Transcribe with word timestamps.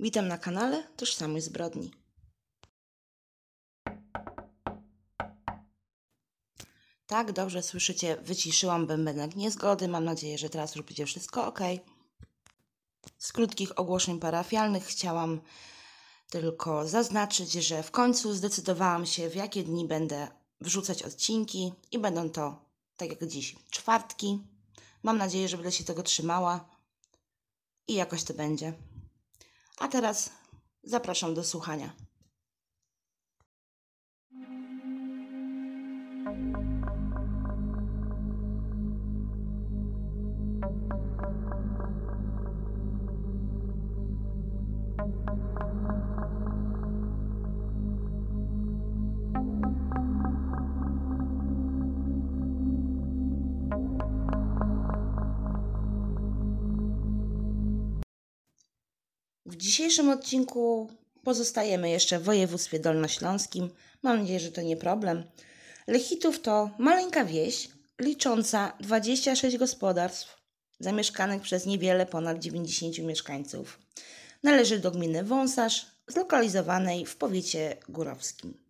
Witam 0.00 0.28
na 0.28 0.38
kanale 0.38 0.88
Tożsamość 0.96 1.44
Zbrodni. 1.44 1.90
Tak, 7.06 7.32
dobrze 7.32 7.62
słyszycie, 7.62 8.16
wyciszyłam 8.16 8.86
bębenek 8.86 9.36
niezgody. 9.36 9.88
Mam 9.88 10.04
nadzieję, 10.04 10.38
że 10.38 10.50
teraz 10.50 10.74
już 10.74 10.84
będzie 10.84 11.06
wszystko 11.06 11.46
ok. 11.46 11.60
Z 13.18 13.32
krótkich 13.32 13.78
ogłoszeń 13.78 14.20
parafialnych 14.20 14.84
chciałam 14.84 15.40
tylko 16.30 16.88
zaznaczyć, 16.88 17.52
że 17.52 17.82
w 17.82 17.90
końcu 17.90 18.32
zdecydowałam 18.32 19.06
się, 19.06 19.30
w 19.30 19.34
jakie 19.34 19.62
dni 19.62 19.88
będę 19.88 20.28
wrzucać 20.60 21.02
odcinki 21.02 21.72
i 21.90 21.98
będą 21.98 22.30
to, 22.30 22.64
tak 22.96 23.08
jak 23.08 23.26
dziś, 23.26 23.56
czwartki. 23.70 24.38
Mam 25.02 25.18
nadzieję, 25.18 25.48
że 25.48 25.56
będę 25.56 25.72
się 25.72 25.84
tego 25.84 26.02
trzymała 26.02 26.68
i 27.88 27.94
jakoś 27.94 28.24
to 28.24 28.34
będzie. 28.34 28.72
A 29.80 29.88
teraz 29.88 30.30
zapraszam 30.82 31.34
do 31.34 31.44
słuchania. 31.44 31.90
Dzisiejszym 59.64 60.08
odcinku 60.08 60.90
pozostajemy 61.22 61.90
jeszcze 61.90 62.18
w 62.18 62.24
województwie 62.24 62.78
dolnośląskim. 62.78 63.70
Mam 64.02 64.20
nadzieję, 64.20 64.40
że 64.40 64.52
to 64.52 64.62
nie 64.62 64.76
problem. 64.76 65.24
Lechitów 65.86 66.40
to 66.40 66.70
maleńka 66.78 67.24
wieś 67.24 67.68
licząca 68.00 68.72
26 68.80 69.56
gospodarstw 69.56 70.36
zamieszkanych 70.80 71.42
przez 71.42 71.66
niewiele 71.66 72.06
ponad 72.06 72.38
90 72.38 72.98
mieszkańców. 72.98 73.78
Należy 74.42 74.78
do 74.78 74.90
gminy 74.90 75.24
Wąsarz, 75.24 75.86
zlokalizowanej 76.08 77.06
w 77.06 77.16
powiecie 77.16 77.76
górowskim. 77.88 78.64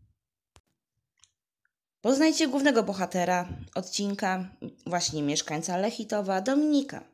Poznajcie 2.00 2.48
głównego 2.48 2.83
bohatera 2.83 3.48
odcinka, 3.75 4.48
właśnie 4.87 5.22
mieszkańca 5.22 5.77
Lechitowa, 5.77 6.41
Dominika 6.41 7.14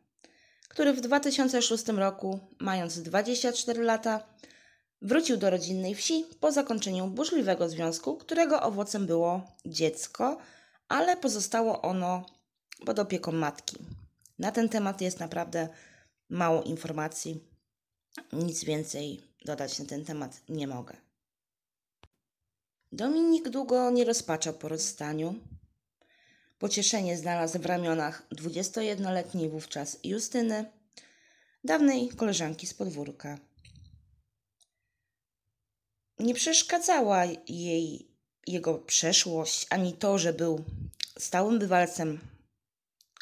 który 0.71 0.93
w 0.93 1.01
2006 1.01 1.89
roku, 1.89 2.41
mając 2.59 3.03
24 3.03 3.83
lata, 3.83 4.27
wrócił 5.03 5.37
do 5.37 5.51
rodzinnej 5.51 5.95
wsi 5.95 6.25
po 6.41 6.53
zakończeniu 6.53 7.07
burzliwego 7.07 7.69
związku, 7.69 8.17
którego 8.17 8.63
owocem 8.63 9.07
było 9.07 9.43
dziecko, 9.67 10.39
ale 10.89 11.17
pozostało 11.17 11.83
ono 11.83 12.27
pod 12.87 12.98
opieką 12.98 13.33
matki. 13.33 13.77
Na 14.39 14.53
ten 14.53 14.69
temat 14.69 15.01
jest 15.01 15.21
naprawdę 15.21 15.69
mało 16.29 16.63
informacji. 16.63 17.45
Nic 18.33 18.65
więcej 18.65 19.21
dodać 19.45 19.79
na 19.79 19.85
ten 19.85 20.05
temat 20.05 20.41
nie 20.48 20.67
mogę. 20.67 20.97
Dominik 22.93 23.48
długo 23.48 23.91
nie 23.91 24.05
rozpaczał 24.05 24.55
po 24.55 24.69
rozstaniu. 24.69 25.35
Pocieszenie 26.61 27.16
znalazł 27.16 27.58
w 27.58 27.66
ramionach 27.66 28.27
21-letniej 28.34 29.48
wówczas 29.48 29.98
Justyny, 30.05 30.70
dawnej 31.64 32.08
koleżanki 32.08 32.67
z 32.67 32.75
podwórka. 32.75 33.39
Nie 36.19 36.34
przeszkadzała 36.34 37.25
jej 37.48 38.11
jego 38.47 38.75
przeszłość, 38.78 39.67
ani 39.70 39.92
to, 39.92 40.19
że 40.19 40.33
był 40.33 40.64
stałym 41.18 41.58
bywalcem 41.58 42.20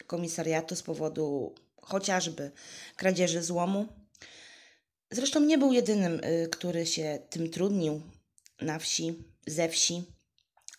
komisariatu 0.06 0.76
z 0.76 0.82
powodu 0.82 1.54
chociażby 1.82 2.50
kradzieży 2.96 3.42
złomu. 3.42 3.86
Zresztą 5.10 5.40
nie 5.40 5.58
był 5.58 5.72
jedynym, 5.72 6.24
y, 6.24 6.48
który 6.48 6.86
się 6.86 7.18
tym 7.30 7.50
trudnił 7.50 8.02
na 8.60 8.78
wsi, 8.78 9.24
ze 9.46 9.68
wsi. 9.68 10.02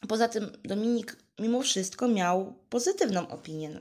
Poza 0.08 0.28
tym 0.28 0.58
Dominik 0.64 1.29
mimo 1.40 1.62
wszystko 1.62 2.08
miał 2.08 2.54
pozytywną 2.70 3.28
opinię 3.28 3.80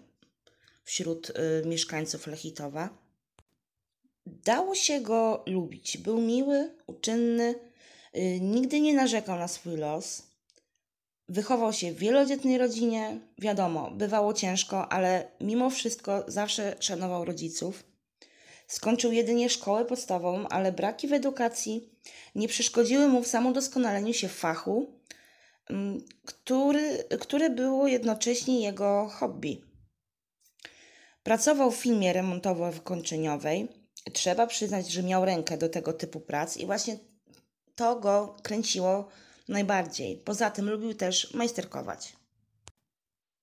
wśród 0.84 1.30
y, 1.30 1.66
mieszkańców 1.66 2.26
Lechitowa. 2.26 2.88
Dało 4.26 4.74
się 4.74 5.00
go 5.00 5.44
lubić. 5.46 5.98
Był 5.98 6.20
miły, 6.20 6.74
uczynny, 6.86 7.54
y, 8.16 8.40
nigdy 8.40 8.80
nie 8.80 8.94
narzekał 8.94 9.38
na 9.38 9.48
swój 9.48 9.76
los. 9.76 10.22
Wychował 11.28 11.72
się 11.72 11.92
w 11.92 11.98
wielodzietnej 11.98 12.58
rodzinie. 12.58 13.20
Wiadomo, 13.38 13.90
bywało 13.90 14.34
ciężko, 14.34 14.92
ale 14.92 15.30
mimo 15.40 15.70
wszystko 15.70 16.24
zawsze 16.28 16.76
szanował 16.80 17.24
rodziców. 17.24 17.84
Skończył 18.66 19.12
jedynie 19.12 19.50
szkołę 19.50 19.84
podstawową, 19.84 20.48
ale 20.48 20.72
braki 20.72 21.08
w 21.08 21.12
edukacji 21.12 21.88
nie 22.34 22.48
przeszkodziły 22.48 23.08
mu 23.08 23.22
w 23.22 23.26
samodoskonaleniu 23.26 24.14
się 24.14 24.28
w 24.28 24.36
fachu, 24.36 24.97
który, 26.24 27.04
które 27.20 27.50
było 27.50 27.88
jednocześnie 27.88 28.60
jego 28.60 29.08
hobby. 29.08 29.60
Pracował 31.22 31.70
w 31.70 31.76
firmie 31.76 32.12
remontowo-wykończeniowej. 32.12 33.68
Trzeba 34.12 34.46
przyznać, 34.46 34.90
że 34.90 35.02
miał 35.02 35.24
rękę 35.24 35.58
do 35.58 35.68
tego 35.68 35.92
typu 35.92 36.20
prac 36.20 36.56
i 36.56 36.66
właśnie 36.66 36.98
to 37.74 38.00
go 38.00 38.36
kręciło 38.42 39.08
najbardziej. 39.48 40.16
Poza 40.16 40.50
tym 40.50 40.70
lubił 40.70 40.94
też 40.94 41.34
majsterkować. 41.34 42.16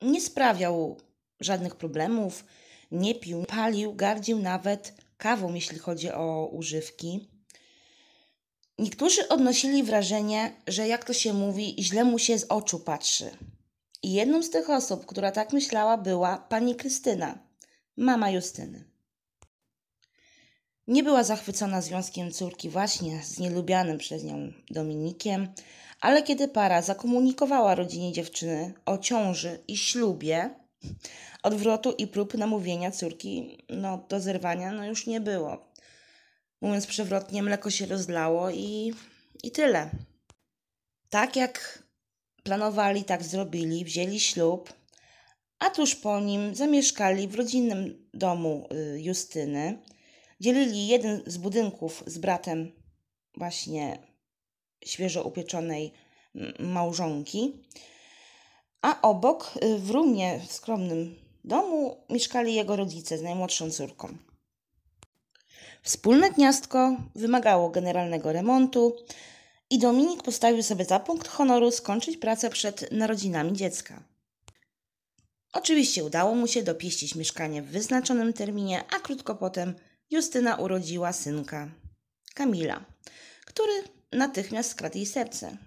Nie 0.01 0.21
sprawiał 0.21 0.97
żadnych 1.39 1.75
problemów, 1.75 2.45
nie 2.91 3.15
pił, 3.15 3.45
palił, 3.45 3.93
gardził 3.93 4.39
nawet 4.39 4.93
kawą, 5.17 5.53
jeśli 5.53 5.79
chodzi 5.79 6.11
o 6.11 6.49
używki. 6.51 7.34
Niektórzy 8.79 9.27
odnosili 9.27 9.83
wrażenie, 9.83 10.53
że 10.67 10.87
jak 10.87 11.03
to 11.03 11.13
się 11.13 11.33
mówi, 11.33 11.75
źle 11.79 12.03
mu 12.03 12.19
się 12.19 12.39
z 12.39 12.45
oczu 12.49 12.79
patrzy. 12.79 13.31
I 14.03 14.13
jedną 14.13 14.43
z 14.43 14.49
tych 14.49 14.69
osób, 14.69 15.05
która 15.05 15.31
tak 15.31 15.53
myślała, 15.53 15.97
była 15.97 16.37
pani 16.37 16.75
Krystyna, 16.75 17.39
mama 17.97 18.29
Justyny. 18.29 18.83
Nie 20.87 21.03
była 21.03 21.23
zachwycona 21.23 21.81
związkiem 21.81 22.31
córki 22.31 22.69
właśnie 22.69 23.23
z 23.23 23.39
nielubianym 23.39 23.97
przez 23.97 24.23
nią 24.23 24.53
Dominikiem, 24.71 25.47
ale 26.01 26.23
kiedy 26.23 26.47
para 26.47 26.81
zakomunikowała 26.81 27.75
rodzinie 27.75 28.13
dziewczyny 28.13 28.73
o 28.85 28.97
ciąży 28.97 29.59
i 29.67 29.77
ślubie, 29.77 30.49
odwrotu 31.43 31.91
i 31.91 32.07
prób 32.07 32.33
namówienia 32.33 32.91
córki 32.91 33.63
no, 33.69 34.05
do 34.09 34.19
zerwania 34.19 34.71
no 34.71 34.85
już 34.85 35.07
nie 35.07 35.21
było. 35.21 35.74
Mówiąc 36.65 36.87
przewrotnie, 36.87 37.43
mleko 37.43 37.69
się 37.71 37.85
rozlało 37.85 38.49
i, 38.49 38.93
i 39.43 39.51
tyle. 39.51 39.89
Tak 41.09 41.35
jak 41.35 41.83
planowali, 42.43 43.03
tak 43.03 43.23
zrobili, 43.23 43.85
wzięli 43.85 44.19
ślub, 44.19 44.73
a 45.59 45.69
tuż 45.69 45.95
po 45.95 46.19
nim 46.19 46.55
zamieszkali 46.55 47.27
w 47.27 47.35
rodzinnym 47.35 48.07
domu 48.13 48.67
y, 48.71 49.01
Justyny. 49.01 49.77
Dzielili 50.39 50.87
jeden 50.87 51.23
z 51.25 51.37
budynków 51.37 52.03
z 52.07 52.17
bratem 52.17 52.71
właśnie 53.37 53.99
świeżo 54.85 55.23
upieczonej 55.23 55.93
małżonki, 56.59 57.63
a 58.81 59.01
obok 59.01 59.53
y, 59.63 59.79
w 59.79 59.89
rumnie 59.89 60.41
w 60.47 60.51
skromnym 60.51 61.15
domu 61.43 62.05
mieszkali 62.09 62.53
jego 62.53 62.75
rodzice 62.75 63.17
z 63.17 63.21
najmłodszą 63.21 63.71
córką. 63.71 64.17
Wspólne 65.85 66.31
gniazdko 66.31 66.97
wymagało 67.15 67.69
generalnego 67.69 68.31
remontu 68.31 68.95
i 69.69 69.79
Dominik 69.79 70.23
postawił 70.23 70.63
sobie 70.63 70.85
za 70.85 70.99
punkt 70.99 71.27
honoru 71.27 71.71
skończyć 71.71 72.17
pracę 72.17 72.49
przed 72.49 72.91
narodzinami 72.91 73.53
dziecka. 73.53 74.03
Oczywiście 75.53 76.03
udało 76.03 76.35
mu 76.35 76.47
się 76.47 76.63
dopieścić 76.63 77.15
mieszkanie 77.15 77.61
w 77.61 77.65
wyznaczonym 77.65 78.33
terminie, 78.33 78.83
a 78.95 78.99
krótko 78.99 79.35
potem 79.35 79.75
Justyna 80.09 80.55
urodziła 80.55 81.13
synka, 81.13 81.69
Kamila, 82.33 82.85
który 83.45 83.73
natychmiast 84.11 84.71
skradł 84.71 84.97
jej 84.97 85.05
serce. 85.05 85.57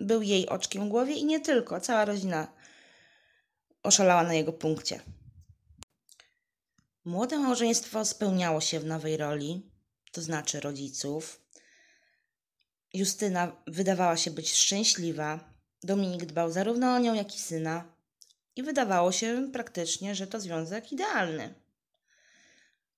Był 0.00 0.22
jej 0.22 0.48
oczkiem 0.48 0.88
głowie 0.88 1.14
i 1.14 1.24
nie 1.24 1.40
tylko, 1.40 1.80
cała 1.80 2.04
rodzina 2.04 2.46
oszalała 3.82 4.22
na 4.22 4.34
jego 4.34 4.52
punkcie. 4.52 5.00
Młode 7.06 7.38
małżeństwo 7.38 8.04
spełniało 8.04 8.60
się 8.60 8.80
w 8.80 8.84
nowej 8.84 9.16
roli, 9.16 9.70
to 10.12 10.22
znaczy 10.22 10.60
rodziców. 10.60 11.40
Justyna 12.94 13.56
wydawała 13.66 14.16
się 14.16 14.30
być 14.30 14.54
szczęśliwa. 14.54 15.40
Dominik 15.82 16.24
dbał 16.24 16.52
zarówno 16.52 16.94
o 16.94 16.98
nią, 16.98 17.14
jak 17.14 17.36
i 17.36 17.38
syna, 17.38 17.84
i 18.56 18.62
wydawało 18.62 19.12
się 19.12 19.50
praktycznie, 19.52 20.14
że 20.14 20.26
to 20.26 20.40
związek 20.40 20.92
idealny. 20.92 21.54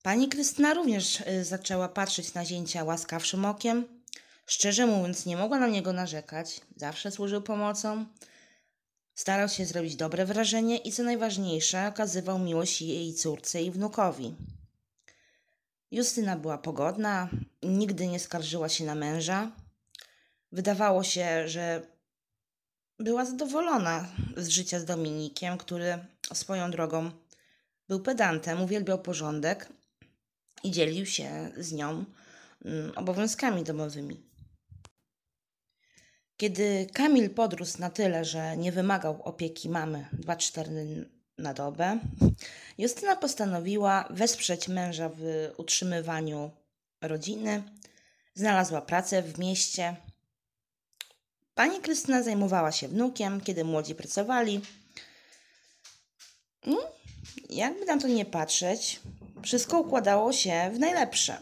Pani 0.03 0.29
Krystyna 0.29 0.75
również 0.75 1.21
y, 1.21 1.45
zaczęła 1.45 1.89
patrzeć 1.89 2.35
na 2.35 2.45
zięcia 2.45 2.85
łaskawszym 2.85 3.45
okiem. 3.45 4.03
Szczerze 4.47 4.87
mówiąc, 4.87 5.27
nie 5.27 5.37
mogła 5.37 5.59
na 5.59 5.69
niego 5.69 5.93
narzekać. 5.93 6.61
Zawsze 6.77 7.11
służył 7.11 7.43
pomocą. 7.43 8.07
Starał 9.19 9.49
się 9.49 9.67
zrobić 9.67 9.97
dobre 9.97 10.27
wrażenie 10.27 10.77
i 10.77 10.93
co 10.93 11.03
najważniejsze, 11.03 11.89
okazywał 11.89 12.39
miłość 12.39 12.83
jej 12.83 13.15
córce 13.15 13.63
i 13.63 13.71
wnukowi. 13.71 14.35
Justyna 15.91 16.37
była 16.37 16.59
pogodna, 16.59 17.29
nigdy 17.63 18.07
nie 18.07 18.21
skarżyła 18.21 18.69
się 18.69 18.85
na 18.85 18.95
męża. 18.95 19.53
Wydawało 20.53 21.03
się, 21.03 21.49
że 21.49 21.83
była 22.99 23.25
zadowolona 23.25 24.09
z 24.37 24.49
życia 24.49 24.81
z 24.81 24.85
Dominikiem, 24.85 25.59
który 25.59 25.99
swoją 26.33 26.71
drogą 26.71 27.11
był 27.89 28.01
pedantem, 28.01 28.63
uwielbiał 28.63 28.99
porządek 28.99 29.69
i 30.65 30.71
dzielił 30.71 31.07
się 31.07 31.51
z 31.57 31.73
nią 31.73 32.05
mm, 32.65 32.93
obowiązkami 32.97 33.65
domowymi. 33.65 34.28
Kiedy 36.39 36.87
Kamil 36.93 37.31
podrósł 37.31 37.81
na 37.81 37.91
tyle, 37.91 38.25
że 38.25 38.57
nie 38.57 38.73
wymagał 38.73 39.23
opieki 39.23 39.69
mamy 39.69 40.09
2-4 40.27 40.71
na 41.39 41.55
dobę, 41.55 41.99
Justyna 42.79 43.17
postanowiła 43.17 44.09
wesprzeć 44.11 44.69
męża 44.69 45.11
w 45.17 45.51
utrzymywaniu 45.57 46.51
rodziny. 47.01 47.63
Znalazła 48.35 48.83
pracę 48.83 49.23
w 49.23 49.39
mieście. 49.39 49.97
Pani 51.55 51.81
Krystyna 51.81 52.23
zajmowała 52.23 52.73
się 52.73 52.89
wnukiem, 52.89 53.41
kiedy 53.41 53.65
młodzi 53.65 53.95
pracowali. 53.95 54.61
No, 56.67 56.79
jakby 57.51 57.85
na 57.85 57.99
to 57.99 58.09
nie 58.09 58.25
patrzeć, 58.25 59.01
wszystko 59.43 59.81
układało 59.81 60.33
się 60.33 60.71
w 60.75 60.79
najlepsze. 60.79 61.39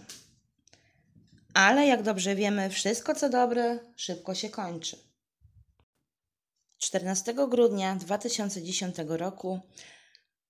Ale 1.56 1.87
jak 1.87 2.03
dobrze 2.03 2.35
wiemy, 2.35 2.70
wszystko 2.70 3.14
co 3.14 3.29
dobre 3.29 3.79
szybko 3.97 4.35
się 4.35 4.50
kończy. 4.50 4.99
14 6.79 7.35
grudnia 7.49 7.94
2010 7.94 8.97
roku, 9.08 9.61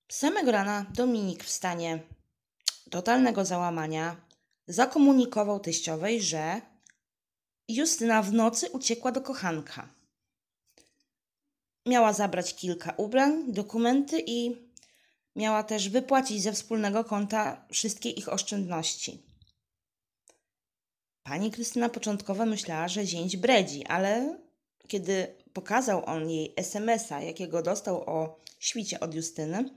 samego 0.09 0.53
rana, 0.53 0.87
Dominik 0.95 1.45
w 1.45 1.51
stanie 1.51 1.99
totalnego 2.91 3.45
załamania 3.45 4.17
zakomunikował 4.69 5.61
teściowej, 5.61 6.23
że 6.23 6.61
Justyna 7.69 8.23
w 8.23 8.33
nocy 8.33 8.71
uciekła 8.71 9.13
do 9.13 9.21
kochanka. 9.21 9.89
Miała 11.87 12.13
zabrać 12.13 12.55
kilka 12.55 12.95
ubrań, 12.97 13.53
dokumenty 13.53 14.23
i 14.27 14.57
miała 15.37 15.63
też 15.63 15.89
wypłacić 15.89 16.43
ze 16.43 16.53
wspólnego 16.53 17.05
konta 17.05 17.67
wszystkie 17.71 18.11
ich 18.11 18.29
oszczędności. 18.29 19.26
Pani 21.27 21.51
Krystyna 21.51 21.89
początkowo 21.89 22.47
myślała, 22.47 22.89
że 22.89 23.07
zięć 23.07 23.37
bredzi, 23.37 23.87
ale 23.87 24.39
kiedy 24.89 25.27
pokazał 25.53 26.03
on 26.07 26.31
jej 26.31 26.53
SMS-a, 26.57 27.23
jakiego 27.23 27.63
dostał 27.63 28.03
o 28.07 28.41
świcie 28.59 29.01
od 29.01 29.15
Justyny, 29.15 29.71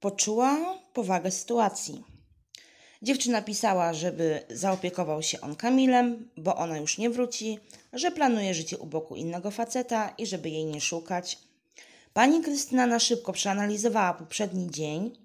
poczuła 0.00 0.78
powagę 0.92 1.30
sytuacji. 1.30 2.04
Dziewczyna 3.02 3.42
pisała, 3.42 3.92
żeby 3.92 4.42
zaopiekował 4.50 5.22
się 5.22 5.40
on 5.40 5.56
Kamilem, 5.56 6.30
bo 6.36 6.56
ona 6.56 6.78
już 6.78 6.98
nie 6.98 7.10
wróci, 7.10 7.58
że 7.92 8.10
planuje 8.10 8.54
życie 8.54 8.78
u 8.78 8.86
boku 8.86 9.16
innego 9.16 9.50
faceta 9.50 10.14
i 10.18 10.26
żeby 10.26 10.50
jej 10.50 10.64
nie 10.64 10.80
szukać. 10.80 11.38
Pani 12.12 12.42
Krystyna 12.42 12.86
na 12.86 12.98
szybko 12.98 13.32
przeanalizowała 13.32 14.14
poprzedni 14.14 14.70
dzień 14.70 15.18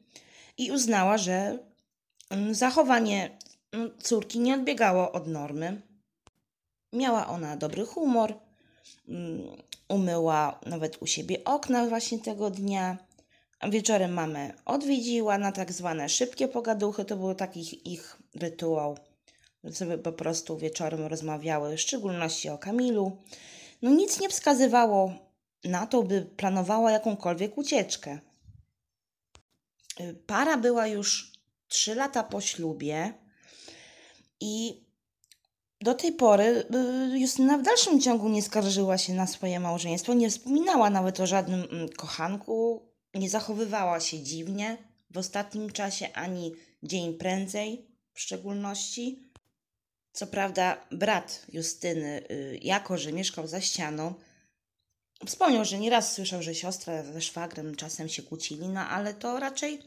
i 0.57 0.71
uznała, 0.71 1.17
że 1.17 1.59
mm, 2.29 2.55
zachowanie 2.55 3.37
córki 4.01 4.39
nie 4.39 4.53
odbiegało 4.53 5.11
od 5.11 5.27
normy. 5.27 5.81
Miała 6.93 7.27
ona 7.27 7.57
dobry 7.57 7.85
humor, 7.85 8.33
mm, 9.07 9.41
umyła 9.87 10.59
nawet 10.65 11.01
u 11.01 11.07
siebie 11.07 11.43
okna 11.43 11.85
właśnie 11.85 12.19
tego 12.19 12.49
dnia. 12.49 12.97
Wieczorem 13.69 14.13
mamę 14.13 14.53
odwiedziła 14.65 15.37
na 15.37 15.51
tak 15.51 15.71
zwane 15.71 16.09
szybkie 16.09 16.47
pogaduchy. 16.47 17.05
To 17.05 17.17
był 17.17 17.35
taki 17.35 17.93
ich 17.93 18.17
rytuał, 18.35 18.97
sobie 19.71 19.97
po 19.97 20.11
prostu 20.11 20.57
wieczorem 20.57 21.05
rozmawiały, 21.05 21.77
w 21.77 21.81
szczególności 21.81 22.49
o 22.49 22.57
Kamilu. 22.57 23.17
No 23.81 23.91
nic 23.91 24.19
nie 24.19 24.29
wskazywało 24.29 25.13
na 25.63 25.87
to, 25.87 26.03
by 26.03 26.21
planowała 26.21 26.91
jakąkolwiek 26.91 27.57
ucieczkę. 27.57 28.19
Para 30.27 30.57
była 30.57 30.87
już 30.87 31.31
trzy 31.67 31.95
lata 31.95 32.23
po 32.23 32.41
ślubie 32.41 33.13
i 34.41 34.83
do 35.81 35.93
tej 35.93 36.11
pory 36.11 36.65
y, 37.13 37.19
Justyna 37.19 37.57
w 37.57 37.61
dalszym 37.61 38.01
ciągu 38.01 38.29
nie 38.29 38.41
skarżyła 38.41 38.97
się 38.97 39.13
na 39.13 39.27
swoje 39.27 39.59
małżeństwo, 39.59 40.13
nie 40.13 40.29
wspominała 40.29 40.89
nawet 40.89 41.19
o 41.19 41.27
żadnym 41.27 41.67
mm, 41.71 41.89
kochanku, 41.89 42.89
nie 43.13 43.29
zachowywała 43.29 43.99
się 43.99 44.19
dziwnie 44.19 44.77
w 45.09 45.17
ostatnim 45.17 45.71
czasie 45.71 46.13
ani 46.13 46.53
dzień 46.83 47.13
prędzej 47.13 47.87
w 48.13 48.19
szczególności. 48.19 49.29
Co 50.11 50.27
prawda, 50.27 50.87
brat 50.91 51.45
Justyny, 51.53 52.23
y, 52.31 52.59
jako 52.61 52.97
że 52.97 53.13
mieszkał 53.13 53.47
za 53.47 53.61
ścianą, 53.61 54.13
wspomniał, 55.25 55.65
że 55.65 55.79
nieraz 55.79 56.13
słyszał, 56.13 56.43
że 56.43 56.55
siostra 56.55 57.03
ze 57.03 57.21
szwagrem 57.21 57.75
czasem 57.75 58.09
się 58.09 58.23
kłócili, 58.23 58.67
no 58.67 58.79
ale 58.79 59.13
to 59.13 59.39
raczej 59.39 59.79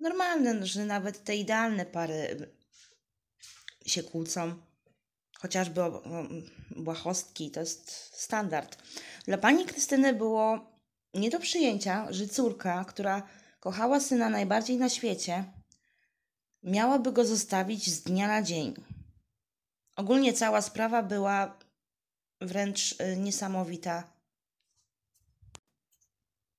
normalne, 0.00 0.66
że 0.66 0.86
nawet 0.86 1.24
te 1.24 1.36
idealne 1.36 1.86
pary 1.86 2.48
się 3.86 4.02
kłócą. 4.02 4.54
Chociażby 5.38 5.80
błahostki, 6.70 7.50
to 7.50 7.60
jest 7.60 7.90
standard. 8.20 8.82
Dla 9.24 9.38
pani 9.38 9.64
Krystyny 9.64 10.12
było 10.12 10.72
nie 11.14 11.30
do 11.30 11.40
przyjęcia, 11.40 12.06
że 12.10 12.28
córka, 12.28 12.84
która 12.84 13.22
kochała 13.60 14.00
syna 14.00 14.28
najbardziej 14.28 14.76
na 14.76 14.88
świecie, 14.88 15.44
miałaby 16.62 17.12
go 17.12 17.24
zostawić 17.24 17.90
z 17.90 18.02
dnia 18.02 18.28
na 18.28 18.42
dzień. 18.42 18.74
Ogólnie 19.96 20.32
cała 20.32 20.62
sprawa 20.62 21.02
była 21.02 21.58
wręcz 22.40 23.00
y, 23.00 23.16
niesamowita. 23.16 24.12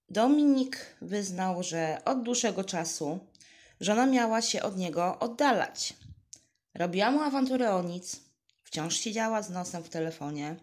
Dominik 0.10 0.96
wyznał, 1.02 1.64
że 1.64 2.02
od 2.06 2.24
dłuższego 2.24 2.64
czasu 2.64 3.20
żona 3.80 4.06
miała 4.06 4.42
się 4.42 4.64
od 4.64 4.78
niego 4.78 5.20
oddalać. 5.20 5.94
Robiła 6.75 7.12
mu 7.12 7.22
awanturę 7.22 7.75
o 7.75 7.84
nic, 7.84 8.20
wciąż 8.64 8.96
siedziała 8.96 9.42
z 9.42 9.50
nosem 9.50 9.84
w 9.84 9.89
telefonie 9.89 10.56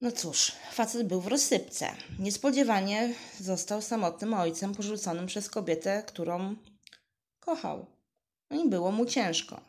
no 0.00 0.12
cóż, 0.12 0.52
facet 0.72 1.08
był 1.08 1.20
w 1.20 1.26
rozsypce. 1.26 1.96
Niespodziewanie 2.18 3.14
został 3.40 3.82
samotnym 3.82 4.34
ojcem 4.34 4.74
porzuconym 4.74 5.26
przez 5.26 5.50
kobietę, 5.50 6.02
którą 6.06 6.56
kochał. 7.40 7.86
No 8.50 8.64
i 8.64 8.68
było 8.68 8.92
mu 8.92 9.06
ciężko. 9.06 9.60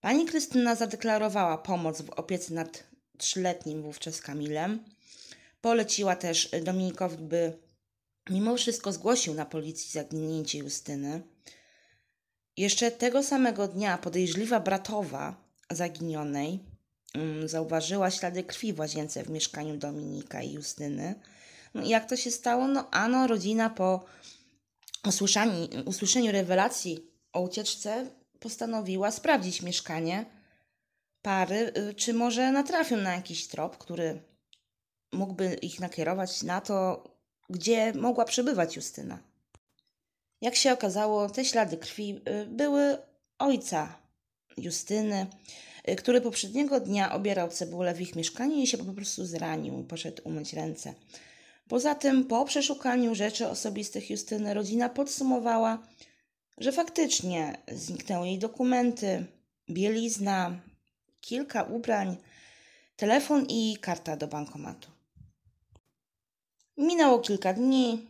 Pani 0.00 0.26
Krystyna 0.26 0.74
zadeklarowała 0.74 1.58
pomoc 1.58 2.02
w 2.02 2.10
opiece 2.10 2.54
nad 2.54 2.84
trzyletnim 3.18 3.82
wówczas 3.82 4.20
Kamilem. 4.20 4.84
Poleciła 5.60 6.16
też 6.16 6.50
Dominikowi, 6.64 7.16
by 7.16 7.58
mimo 8.30 8.56
wszystko 8.56 8.92
zgłosił 8.92 9.34
na 9.34 9.46
policji 9.46 9.90
zaginięcie 9.90 10.58
Justyny. 10.58 11.22
Jeszcze 12.56 12.90
tego 12.90 13.22
samego 13.22 13.68
dnia 13.68 13.98
podejrzliwa 13.98 14.60
bratowa 14.60 15.36
zaginionej 15.70 16.60
Mm, 17.16 17.48
zauważyła 17.48 18.10
ślady 18.10 18.44
krwi 18.44 18.72
w 18.72 18.78
łazience 18.78 19.24
w 19.24 19.30
mieszkaniu 19.30 19.76
Dominika 19.76 20.42
i 20.42 20.52
Justyny. 20.52 21.14
No 21.74 21.84
jak 21.84 22.08
to 22.08 22.16
się 22.16 22.30
stało? 22.30 22.68
No 22.68 22.90
ano, 22.90 23.26
rodzina 23.26 23.70
po 23.70 24.04
usłyszeniu, 25.06 25.68
usłyszeniu 25.84 26.32
rewelacji 26.32 27.10
o 27.32 27.40
ucieczce 27.40 28.06
postanowiła 28.40 29.10
sprawdzić 29.10 29.62
mieszkanie 29.62 30.26
pary, 31.22 31.72
y, 31.76 31.94
czy 31.94 32.14
może 32.14 32.52
natrafią 32.52 32.96
na 32.96 33.14
jakiś 33.14 33.46
trop, 33.46 33.78
który 33.78 34.22
mógłby 35.12 35.54
ich 35.54 35.80
nakierować 35.80 36.42
na 36.42 36.60
to, 36.60 37.04
gdzie 37.50 37.92
mogła 37.92 38.24
przebywać 38.24 38.76
Justyna. 38.76 39.18
Jak 40.40 40.56
się 40.56 40.72
okazało, 40.72 41.28
te 41.30 41.44
ślady 41.44 41.76
krwi 41.76 42.20
y, 42.42 42.46
były 42.46 42.98
ojca 43.38 43.98
Justyny, 44.56 45.26
Y, 45.88 45.96
który 45.96 46.20
poprzedniego 46.20 46.80
dnia 46.80 47.12
obierał 47.12 47.48
cebulę 47.48 47.94
w 47.94 48.00
ich 48.00 48.16
mieszkaniu 48.16 48.56
i 48.56 48.66
się 48.66 48.78
po 48.78 48.92
prostu 48.92 49.26
zranił 49.26 49.84
poszedł 49.84 50.22
umyć 50.24 50.52
ręce. 50.52 50.94
Poza 51.68 51.94
tym, 51.94 52.24
po 52.24 52.44
przeszukaniu 52.44 53.14
rzeczy 53.14 53.48
osobistych 53.48 54.10
Justyny, 54.10 54.54
rodzina 54.54 54.88
podsumowała, 54.88 55.78
że 56.58 56.72
faktycznie 56.72 57.58
zniknęły 57.72 58.26
jej 58.26 58.38
dokumenty, 58.38 59.26
bielizna, 59.70 60.60
kilka 61.20 61.62
ubrań, 61.62 62.16
telefon 62.96 63.46
i 63.48 63.76
karta 63.80 64.16
do 64.16 64.26
bankomatu. 64.28 64.90
Minęło 66.76 67.18
kilka 67.18 67.52
dni 67.52 68.06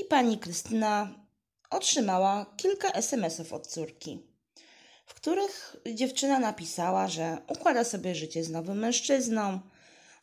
i 0.00 0.04
pani 0.04 0.38
Krystyna 0.38 1.14
otrzymała 1.70 2.46
kilka 2.56 2.92
SMS-ów 2.92 3.52
od 3.52 3.66
córki, 3.66 4.22
w 5.06 5.14
których 5.14 5.76
dziewczyna 5.94 6.38
napisała, 6.38 7.08
że 7.08 7.38
układa 7.48 7.84
sobie 7.84 8.14
życie 8.14 8.44
z 8.44 8.50
nowym 8.50 8.78
mężczyzną, 8.78 9.60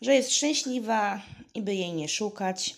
że 0.01 0.15
jest 0.15 0.31
szczęśliwa 0.31 1.21
i 1.53 1.61
by 1.61 1.75
jej 1.75 1.93
nie 1.93 2.09
szukać. 2.09 2.75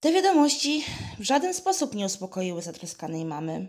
Te 0.00 0.12
wiadomości 0.12 0.84
w 1.18 1.22
żaden 1.22 1.54
sposób 1.54 1.94
nie 1.94 2.06
uspokoiły 2.06 2.62
zatroskanej 2.62 3.24
mamy. 3.24 3.66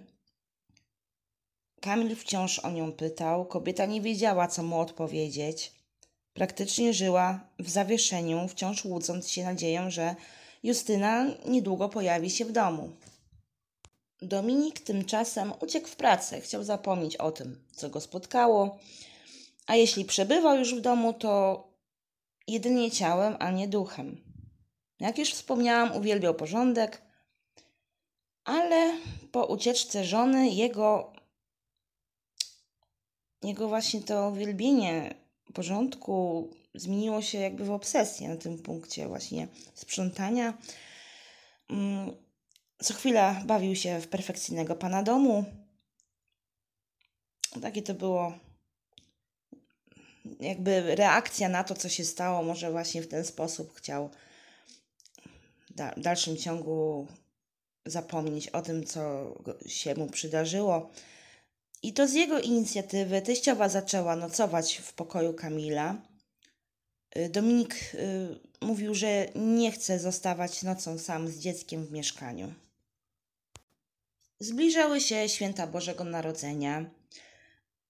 Kamil 1.82 2.16
wciąż 2.16 2.60
o 2.60 2.72
nią 2.72 2.92
pytał, 2.92 3.46
kobieta 3.46 3.86
nie 3.86 4.02
wiedziała, 4.02 4.48
co 4.48 4.64
mu 4.64 4.80
odpowiedzieć. 4.80 5.72
Praktycznie 6.34 6.94
żyła 6.94 7.40
w 7.60 7.70
zawieszeniu, 7.70 8.48
wciąż 8.48 8.86
łudząc 8.86 9.30
się 9.30 9.44
nadzieją, 9.44 9.90
że 9.90 10.16
Justyna 10.64 11.26
niedługo 11.46 11.90
pojawi 11.90 12.30
się 12.30 12.46
w 12.46 12.52
domu. 12.52 12.90
Dominik 14.22 14.80
tymczasem 14.80 15.54
uciekł 15.62 15.88
w 15.88 15.96
pracę, 15.96 16.42
chciał 16.42 16.64
zapomnieć 16.64 17.18
o 17.18 17.32
tym, 17.32 17.64
co 17.72 17.90
go 17.90 18.02
spotkało, 18.02 18.80
a 19.68 19.76
jeśli 19.76 20.06
przebywał 20.06 20.58
już 20.58 20.76
w 20.76 20.82
domu, 20.82 21.14
to 21.14 21.64
jedynie 22.48 22.92
ciałem, 22.92 23.36
a 23.40 23.52
nie 23.52 23.68
duchem. 23.68 24.24
Jak 25.00 25.18
już 25.18 25.34
wspomniałam, 25.34 25.96
uwielbiał 25.96 26.34
porządek, 26.34 27.02
ale 28.44 28.98
po 29.32 29.46
ucieczce 29.46 30.06
żony 30.06 30.50
jego, 30.50 31.14
jego 33.44 33.68
właśnie 33.68 34.02
to 34.02 34.30
uwielbienie 34.30 35.16
porządku 35.54 36.50
zmieniło 36.76 37.22
się 37.22 37.38
jakby 37.38 37.66
w 37.66 37.72
obsesję 37.72 38.30
na 38.30 38.38
tym 38.38 38.58
punkcie 38.58 39.08
właśnie 39.08 39.48
sprzątania. 39.74 40.58
Mm, 41.70 42.12
co 42.82 42.94
chwila 42.94 43.42
bawił 43.46 43.76
się 43.76 44.02
w 44.02 44.08
perfekcyjnego 44.08 44.76
pana 44.76 45.04
domu. 45.04 45.46
Takie 47.62 47.82
to 47.82 47.94
było 47.94 48.34
jakby 50.40 50.96
reakcja 50.96 51.50
na 51.50 51.64
to, 51.64 51.76
co 51.76 51.90
się 51.90 52.06
stało. 52.06 52.44
Może 52.44 52.72
właśnie 52.72 53.02
w 53.02 53.08
ten 53.08 53.26
sposób 53.26 53.74
chciał 53.76 54.10
w 55.98 56.02
dalszym 56.02 56.38
ciągu 56.38 57.08
zapomnieć 57.86 58.50
o 58.50 58.62
tym, 58.62 58.86
co 58.86 59.34
się 59.68 59.96
mu 59.96 60.08
przydarzyło. 60.08 60.90
I 61.84 61.94
to 61.94 62.08
z 62.08 62.14
jego 62.14 62.40
inicjatywy 62.40 63.22
teściowa 63.22 63.70
zaczęła 63.70 64.16
nocować 64.16 64.78
w 64.78 64.94
pokoju 64.94 65.34
Kamila. 65.34 66.11
Y, 67.18 67.30
Dominik 67.30 67.76
y, 67.94 68.40
mówił, 68.62 68.96
że 68.96 69.28
nie 69.36 69.72
chce 69.72 70.00
zostawać 70.00 70.64
nocą 70.64 70.98
sam 70.98 71.28
z 71.28 71.40
dzieckiem 71.40 71.86
w 71.86 71.92
mieszkaniu. 71.92 72.54
Zbliżały 74.40 75.02
się 75.02 75.30
święta 75.30 75.68
Bożego 75.68 76.04
Narodzenia. 76.04 76.86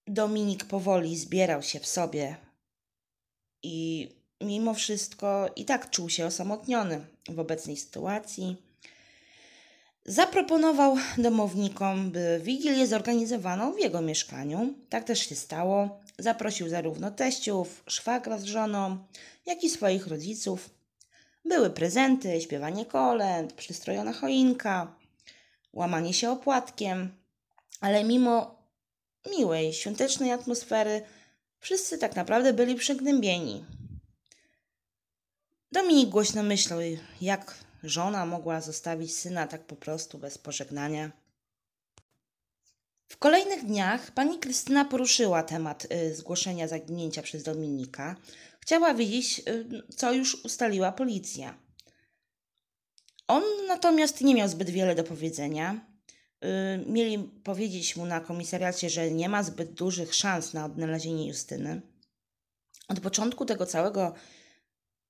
Dominik 0.06 0.64
powoli 0.64 1.16
zbierał 1.16 1.62
się 1.62 1.80
w 1.80 1.86
sobie 1.86 2.36
i 3.62 4.08
mimo 4.40 4.74
wszystko 4.74 5.50
i 5.56 5.64
tak 5.64 5.90
czuł 5.90 6.08
się 6.08 6.26
osamotniony 6.26 7.06
w 7.28 7.38
obecnej 7.38 7.76
sytuacji. 7.76 8.56
Zaproponował 10.04 10.96
domownikom, 11.18 12.10
by 12.10 12.40
wigilię 12.44 12.86
zorganizowano 12.86 13.72
w 13.72 13.78
jego 13.78 14.00
mieszkaniu. 14.00 14.74
Tak 14.88 15.04
też 15.04 15.28
się 15.28 15.36
stało. 15.36 16.00
Zaprosił 16.22 16.68
zarówno 16.68 17.10
teściów, 17.10 17.82
szwagra 17.86 18.38
z 18.38 18.44
żoną, 18.44 18.98
jak 19.46 19.64
i 19.64 19.70
swoich 19.70 20.06
rodziców. 20.06 20.70
Były 21.44 21.70
prezenty, 21.70 22.40
śpiewanie 22.40 22.86
kolęd, 22.86 23.52
przystrojona 23.52 24.12
choinka, 24.12 24.96
łamanie 25.72 26.14
się 26.14 26.30
opłatkiem, 26.30 27.16
ale 27.80 28.04
mimo 28.04 28.58
miłej, 29.30 29.72
świątecznej 29.72 30.32
atmosfery 30.32 31.02
wszyscy 31.58 31.98
tak 31.98 32.16
naprawdę 32.16 32.52
byli 32.52 32.74
przygnębieni. 32.74 33.64
Dominik 35.72 36.08
głośno 36.08 36.42
myślał, 36.42 36.80
jak 37.20 37.54
żona 37.82 38.26
mogła 38.26 38.60
zostawić 38.60 39.16
syna 39.16 39.46
tak 39.46 39.64
po 39.64 39.76
prostu 39.76 40.18
bez 40.18 40.38
pożegnania. 40.38 41.21
W 43.12 43.18
kolejnych 43.18 43.64
dniach 43.64 44.10
pani 44.10 44.38
Krystyna 44.38 44.84
poruszyła 44.84 45.42
temat 45.42 45.86
y, 45.92 46.14
zgłoszenia 46.14 46.68
zaginięcia 46.68 47.22
przez 47.22 47.42
Dominika. 47.42 48.16
Chciała 48.60 48.94
wiedzieć, 48.94 49.42
y, 49.48 49.82
co 49.96 50.12
już 50.12 50.44
ustaliła 50.44 50.92
policja. 50.92 51.58
On 53.28 53.42
natomiast 53.68 54.20
nie 54.20 54.34
miał 54.34 54.48
zbyt 54.48 54.70
wiele 54.70 54.94
do 54.94 55.04
powiedzenia. 55.04 55.86
Y, 56.44 56.48
mieli 56.86 57.18
powiedzieć 57.44 57.96
mu 57.96 58.06
na 58.06 58.20
komisariacie, 58.20 58.90
że 58.90 59.10
nie 59.10 59.28
ma 59.28 59.42
zbyt 59.42 59.72
dużych 59.72 60.14
szans 60.14 60.54
na 60.54 60.64
odnalezienie 60.64 61.28
Justyny. 61.28 61.82
Od 62.88 63.00
początku 63.00 63.44
tego 63.44 63.66
całego 63.66 64.14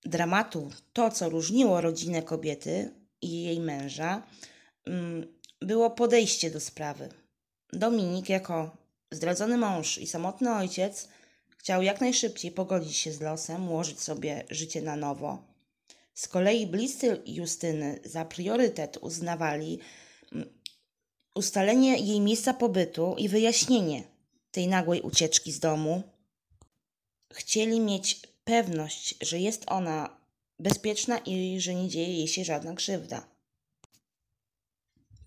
dramatu, 0.04 0.70
to 0.92 1.10
co 1.10 1.28
różniło 1.28 1.80
rodzinę 1.80 2.22
kobiety 2.22 2.94
i 3.20 3.42
jej 3.42 3.60
męża, 3.60 4.22
mm, 4.86 5.38
było 5.60 5.90
podejście 5.90 6.50
do 6.50 6.60
sprawy. 6.60 7.21
Dominik, 7.72 8.28
jako 8.28 8.76
zdradzony 9.10 9.56
mąż 9.56 9.98
i 9.98 10.06
samotny 10.06 10.54
ojciec, 10.54 11.08
chciał 11.58 11.82
jak 11.82 12.00
najszybciej 12.00 12.50
pogodzić 12.50 12.96
się 12.96 13.12
z 13.12 13.20
losem, 13.20 13.68
ułożyć 13.68 14.00
sobie 14.00 14.44
życie 14.50 14.82
na 14.82 14.96
nowo. 14.96 15.42
Z 16.14 16.28
kolei 16.28 16.66
bliscy 16.66 17.22
Justyny 17.26 18.00
za 18.04 18.24
priorytet 18.24 18.98
uznawali 19.00 19.78
mm, 20.32 20.48
ustalenie 21.34 21.98
jej 21.98 22.20
miejsca 22.20 22.54
pobytu 22.54 23.14
i 23.18 23.28
wyjaśnienie 23.28 24.02
tej 24.50 24.68
nagłej 24.68 25.00
ucieczki 25.00 25.52
z 25.52 25.60
domu. 25.60 26.02
Chcieli 27.32 27.80
mieć 27.80 28.20
pewność, 28.44 29.14
że 29.20 29.38
jest 29.38 29.64
ona 29.66 30.16
bezpieczna 30.58 31.18
i 31.18 31.60
że 31.60 31.74
nie 31.74 31.88
dzieje 31.88 32.16
jej 32.16 32.28
się 32.28 32.44
żadna 32.44 32.74
krzywda. 32.74 33.31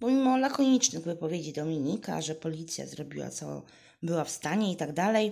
Pomimo 0.05 0.37
lakonicznych 0.37 1.03
wypowiedzi 1.03 1.53
Dominika, 1.53 2.21
że 2.21 2.35
policja 2.35 2.87
zrobiła 2.87 3.29
co 3.29 3.61
była 4.03 4.23
w 4.23 4.29
stanie 4.29 4.71
i 4.71 4.75
tak 4.75 4.93
dalej, 4.93 5.31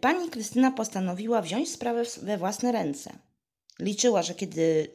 pani 0.00 0.30
Krystyna 0.30 0.70
postanowiła 0.70 1.42
wziąć 1.42 1.70
sprawę 1.70 2.02
we 2.22 2.38
własne 2.38 2.72
ręce. 2.72 3.18
Liczyła, 3.78 4.22
że 4.22 4.34
kiedy 4.34 4.90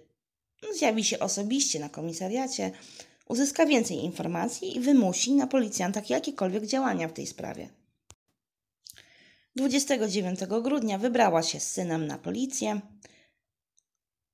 zjawi 0.76 1.04
się 1.04 1.20
osobiście 1.20 1.80
na 1.80 1.90
komisariacie, 1.90 2.72
uzyska 3.30 3.66
więcej 3.66 3.98
informacji 3.98 4.78
i 4.78 4.80
wymusi 4.80 5.34
na 5.34 5.48
policjantach 5.48 6.10
jakiekolwiek 6.10 6.66
działania 6.66 7.08
w 7.08 7.14
tej 7.14 7.28
sprawie. 7.28 7.70
29 9.56 10.40
grudnia 10.62 10.98
wybrała 10.98 11.44
się 11.44 11.60
z 11.60 11.72
synem 11.72 12.08
na 12.08 12.18
policję. 12.18 12.82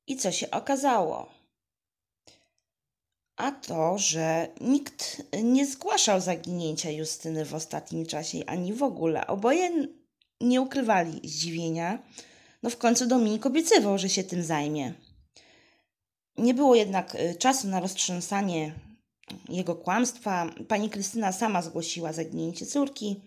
I 0.07 0.17
co 0.17 0.31
się 0.31 0.51
okazało? 0.51 1.38
A 3.39 3.51
to, 3.51 3.97
że 3.97 4.47
nikt 4.61 5.21
nie 5.43 5.65
zgłaszał 5.65 6.21
zaginięcia 6.21 6.89
Justyny 6.89 7.45
w 7.45 7.55
ostatnim 7.55 8.05
czasie, 8.05 8.45
ani 8.47 8.73
w 8.73 8.83
ogóle. 8.83 9.27
Oboje 9.27 9.87
nie 10.41 10.61
ukrywali 10.61 11.29
zdziwienia. 11.29 11.99
No 12.63 12.69
w 12.69 12.77
końcu 12.77 13.07
Dominik 13.07 13.45
obiecywał, 13.45 13.97
że 13.97 14.09
się 14.09 14.23
tym 14.23 14.43
zajmie. 14.43 14.93
Nie 16.37 16.53
było 16.53 16.75
jednak 16.75 17.15
y, 17.15 17.35
czasu 17.35 17.67
na 17.67 17.79
roztrząsanie 17.79 18.73
jego 19.49 19.75
kłamstwa. 19.75 20.49
Pani 20.67 20.89
Krystyna 20.89 21.31
sama 21.31 21.61
zgłosiła 21.61 22.13
zaginięcie 22.13 22.65
córki 22.65 23.21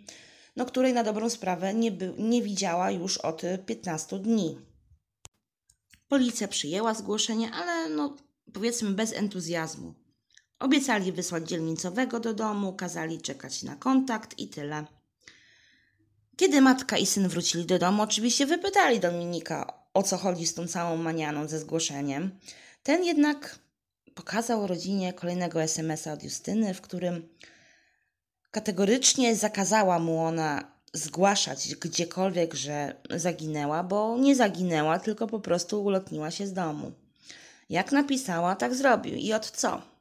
no 0.57 0.67
której 0.67 0.93
na 0.93 1.05
dobrą 1.05 1.31
sprawę 1.31 1.75
nie, 1.75 1.93
by, 1.93 2.15
nie 2.19 2.43
widziała 2.43 2.91
już 2.91 3.19
od 3.19 3.43
15 3.67 4.19
dni. 4.19 4.59
Policja 6.09 6.49
przyjęła 6.49 6.95
zgłoszenie, 6.95 7.51
ale 7.51 7.89
no 7.89 8.17
powiedzmy 8.53 8.91
bez 8.91 9.13
entuzjazmu. 9.13 10.02
Obiecali 10.63 11.13
wysłać 11.13 11.49
dzielnicowego 11.49 12.21
do 12.21 12.35
domu, 12.35 12.73
kazali 12.73 13.21
czekać 13.21 13.63
na 13.63 13.77
kontakt 13.77 14.39
i 14.39 14.49
tyle. 14.49 14.85
Kiedy 16.37 16.61
matka 16.61 16.99
i 16.99 17.07
syn 17.07 17.29
wrócili 17.29 17.67
do 17.67 17.79
domu, 17.79 18.03
oczywiście 18.03 18.47
wypytali 18.47 19.01
Dominika, 19.01 19.73
o 19.95 20.03
co 20.03 20.17
chodzi 20.17 20.47
z 20.47 20.55
tą 20.55 20.67
całą 20.67 20.97
manianą 20.97 21.49
ze 21.49 21.59
zgłoszeniem. 21.59 22.39
Ten 22.83 23.05
jednak 23.05 23.59
pokazał 24.15 24.67
rodzinie 24.67 25.13
kolejnego 25.13 25.63
SMS-a 25.63 26.13
od 26.13 26.23
Justyny, 26.23 26.75
w 26.75 26.81
którym 26.81 27.29
Kategorycznie 28.51 29.37
zakazała 29.37 29.99
mu 29.99 30.25
ona 30.25 30.73
zgłaszać 30.93 31.75
gdziekolwiek, 31.75 32.55
że 32.55 32.97
zaginęła, 33.11 33.83
bo 33.83 34.19
nie 34.19 34.37
zaginęła, 34.37 34.99
tylko 34.99 35.27
po 35.27 35.41
prostu 35.41 35.85
ulotniła 35.85 36.31
się 36.31 36.47
z 36.47 36.53
domu. 36.53 36.93
Jak 37.71 37.93
napisała, 37.93 38.57
tak 38.57 38.75
zrobił 38.75 39.15
i 39.15 39.33
od 39.33 39.51
co? 39.51 39.92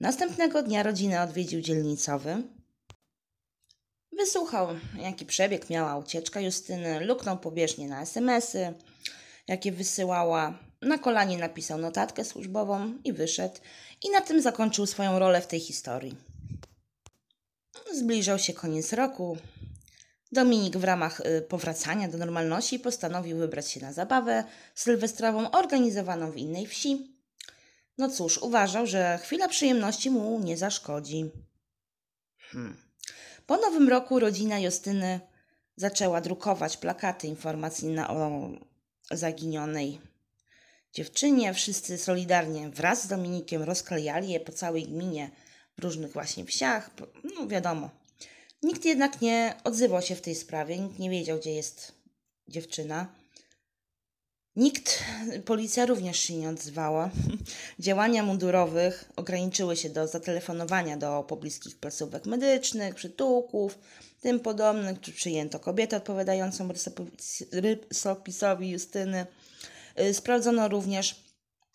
Następnego 0.00 0.62
dnia 0.62 0.82
rodzinę 0.82 1.22
odwiedził 1.22 1.60
dzielnicowy. 1.60 2.42
Wysłuchał, 4.12 4.68
jaki 4.98 5.26
przebieg 5.26 5.70
miała 5.70 5.96
ucieczka 5.96 6.40
Justyny, 6.40 7.00
luknął 7.00 7.38
pobieżnie 7.38 7.88
na 7.88 8.00
SMSy, 8.02 8.74
jakie 9.48 9.72
wysyłała. 9.72 10.58
na 10.82 10.98
kolanie 10.98 11.38
napisał 11.38 11.78
notatkę 11.78 12.24
służbową 12.24 12.94
i 13.04 13.12
wyszedł, 13.12 13.54
i 14.04 14.10
na 14.10 14.20
tym 14.20 14.42
zakończył 14.42 14.86
swoją 14.86 15.18
rolę 15.18 15.40
w 15.40 15.46
tej 15.46 15.60
historii. 15.60 16.16
Zbliżał 17.92 18.38
się 18.38 18.52
koniec 18.52 18.92
roku. 18.92 19.36
Dominik 20.32 20.76
w 20.76 20.84
ramach 20.84 21.20
y, 21.20 21.42
powracania 21.42 22.08
do 22.08 22.18
normalności 22.18 22.78
postanowił 22.78 23.38
wybrać 23.38 23.70
się 23.70 23.80
na 23.80 23.92
zabawę 23.92 24.44
sylwestrową 24.74 25.50
organizowaną 25.50 26.30
w 26.30 26.36
innej 26.36 26.66
wsi. 26.66 27.09
No 28.00 28.08
cóż, 28.08 28.38
uważał, 28.38 28.86
że 28.86 29.18
chwila 29.22 29.48
przyjemności 29.48 30.10
mu 30.10 30.40
nie 30.40 30.56
zaszkodzi. 30.56 31.30
Hmm. 32.38 32.76
Po 33.46 33.56
nowym 33.56 33.88
roku 33.88 34.18
rodzina 34.18 34.58
Justyny 34.58 35.20
zaczęła 35.76 36.20
drukować 36.20 36.76
plakaty 36.76 37.26
informacyjne 37.26 38.08
o 38.08 38.48
zaginionej 39.10 40.00
dziewczynie. 40.92 41.54
Wszyscy 41.54 41.98
solidarnie 41.98 42.70
wraz 42.70 43.04
z 43.04 43.06
Dominikiem 43.06 43.62
rozklejali 43.62 44.28
je 44.28 44.40
po 44.40 44.52
całej 44.52 44.82
gminie 44.82 45.30
w 45.78 45.82
różnych 45.82 46.12
właśnie 46.12 46.44
wsiach. 46.44 46.90
No 47.36 47.46
wiadomo. 47.46 47.90
Nikt 48.62 48.84
jednak 48.84 49.20
nie 49.20 49.54
odzywał 49.64 50.02
się 50.02 50.14
w 50.14 50.20
tej 50.20 50.34
sprawie, 50.34 50.78
nikt 50.78 50.98
nie 50.98 51.10
wiedział, 51.10 51.38
gdzie 51.38 51.54
jest 51.54 51.92
dziewczyna. 52.48 53.19
Nikt, 54.56 55.04
policja 55.44 55.86
również 55.86 56.18
się 56.18 56.36
nie 56.36 56.48
odzwała. 56.48 57.10
Działania 57.78 58.22
mundurowych 58.22 59.12
ograniczyły 59.16 59.76
się 59.76 59.90
do 59.90 60.06
zatelefonowania 60.06 60.96
do 60.96 61.22
pobliskich 61.22 61.76
placówek 61.76 62.26
medycznych, 62.26 62.94
przytułków, 62.94 63.78
tym 64.20 64.40
podobnych, 64.40 65.00
czy 65.00 65.12
przyjęto 65.12 65.60
kobietę 65.60 65.96
odpowiadającą 65.96 66.68
rysopisowi 67.52 68.70
Justyny. 68.70 69.26
Y, 70.00 70.14
sprawdzono 70.14 70.68
również 70.68 71.24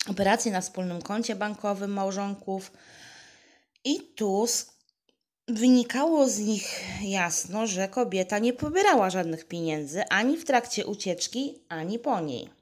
operacje 0.10 0.52
na 0.52 0.62
wspólnym 0.62 1.02
koncie 1.02 1.36
bankowym 1.36 1.92
małżonków 1.92 2.72
i 3.84 4.00
tu 4.16 4.46
wynikało 5.48 6.30
z 6.30 6.40
nich 6.40 6.82
jasno, 7.02 7.68
że 7.68 7.88
kobieta 7.88 8.40
nie 8.40 8.54
pobierała 8.54 9.10
żadnych 9.10 9.48
pieniędzy 9.48 10.04
ani 10.10 10.38
w 10.38 10.46
trakcie 10.46 10.86
ucieczki, 10.86 11.60
ani 11.70 12.00
po 12.00 12.20
niej. 12.20 12.55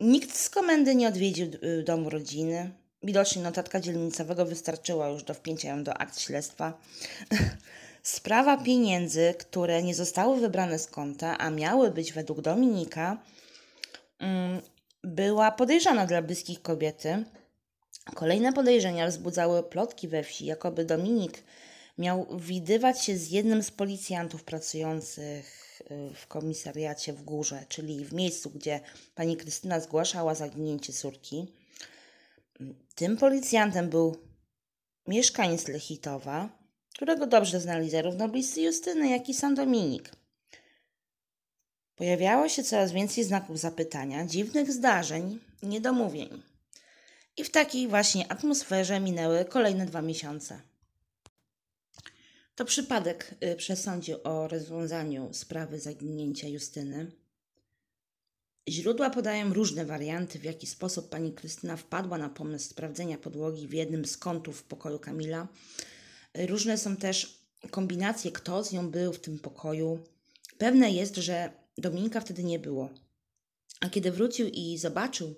Nikt 0.00 0.36
z 0.36 0.50
komendy 0.50 0.94
nie 0.94 1.08
odwiedził 1.08 1.50
y, 1.64 1.82
domu 1.82 2.10
rodziny. 2.10 2.70
Widocznie 3.02 3.42
notatka 3.42 3.80
dzielnicowego 3.80 4.46
wystarczyła 4.46 5.08
już 5.08 5.22
do 5.22 5.34
wpięcia 5.34 5.68
ją 5.68 5.84
do 5.84 5.94
akt 5.94 6.20
śledztwa. 6.20 6.78
Sprawa 8.02 8.56
pieniędzy, 8.56 9.34
które 9.38 9.82
nie 9.82 9.94
zostały 9.94 10.40
wybrane 10.40 10.78
z 10.78 10.86
konta, 10.86 11.38
a 11.38 11.50
miały 11.50 11.90
być 11.90 12.12
według 12.12 12.40
Dominika, 12.40 13.22
mm, 14.18 14.60
była 15.02 15.50
podejrzana 15.50 16.06
dla 16.06 16.22
bliskich 16.22 16.62
kobiety. 16.62 17.24
Kolejne 18.14 18.52
podejrzenia 18.52 19.08
wzbudzały 19.08 19.62
plotki 19.62 20.08
we 20.08 20.22
wsi, 20.22 20.46
jakoby 20.46 20.84
Dominik 20.84 21.42
miał 21.98 22.38
widywać 22.38 23.04
się 23.04 23.16
z 23.16 23.30
jednym 23.30 23.62
z 23.62 23.70
policjantów 23.70 24.44
pracujących 24.44 25.80
y, 25.90 26.14
w 26.14 26.26
komisariacie 26.26 27.12
w 27.12 27.22
górze, 27.22 27.64
czyli 27.68 28.04
w 28.04 28.12
miejscu, 28.12 28.50
gdzie 28.50 28.80
pani 29.14 29.36
Krystyna 29.36 29.80
zgłaszała 29.80 30.34
zaginięcie 30.34 30.92
córki. 30.92 31.46
Tym 32.94 33.16
policjantem 33.16 33.90
był 33.90 34.16
mieszkaniec 35.06 35.68
Lechitowa, 35.68 36.48
którego 36.94 37.26
dobrze 37.26 37.60
znali 37.60 37.90
zarówno 37.90 38.28
bliscy 38.28 38.60
Justyny, 38.60 39.08
jak 39.10 39.28
i 39.28 39.34
sam 39.34 39.54
Dominik. 39.54 40.10
Pojawiało 41.96 42.48
się 42.48 42.62
coraz 42.62 42.92
więcej 42.92 43.24
znaków 43.24 43.58
zapytania, 43.58 44.26
dziwnych 44.26 44.72
zdarzeń, 44.72 45.38
niedomówień. 45.62 46.42
I 47.36 47.44
w 47.44 47.50
takiej 47.50 47.88
właśnie 47.88 48.32
atmosferze 48.32 49.00
minęły 49.00 49.44
kolejne 49.44 49.86
dwa 49.86 50.02
miesiące. 50.02 50.60
To 52.54 52.64
przypadek 52.64 53.34
y, 53.52 53.56
przesądził 53.56 54.16
o 54.24 54.48
rozwiązaniu 54.48 55.28
sprawy 55.32 55.80
zaginięcia 55.80 56.48
Justyny. 56.48 57.12
Źródła 58.68 59.10
podają 59.10 59.54
różne 59.54 59.84
warianty, 59.84 60.38
w 60.38 60.44
jaki 60.44 60.66
sposób 60.66 61.08
pani 61.08 61.32
Krystyna 61.32 61.76
wpadła 61.76 62.18
na 62.18 62.28
pomysł 62.28 62.70
sprawdzenia 62.70 63.18
podłogi 63.18 63.68
w 63.68 63.72
jednym 63.72 64.04
z 64.04 64.16
kątów 64.16 64.62
pokoju 64.62 64.98
Kamila. 64.98 65.48
Różne 66.34 66.78
są 66.78 66.96
też 66.96 67.38
kombinacje, 67.70 68.32
kto 68.32 68.64
z 68.64 68.72
nią 68.72 68.90
był 68.90 69.12
w 69.12 69.20
tym 69.20 69.38
pokoju. 69.38 69.98
Pewne 70.58 70.90
jest, 70.90 71.16
że 71.16 71.52
Dominika 71.78 72.20
wtedy 72.20 72.44
nie 72.44 72.58
było. 72.58 72.90
A 73.80 73.88
kiedy 73.90 74.12
wrócił 74.12 74.48
i 74.48 74.78
zobaczył, 74.78 75.34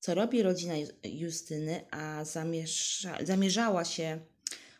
co 0.00 0.14
robi 0.14 0.42
rodzina 0.42 0.74
Justyny, 1.04 1.84
a 1.90 2.24
zamierza, 2.24 3.18
zamierzała 3.24 3.84
się 3.84 4.20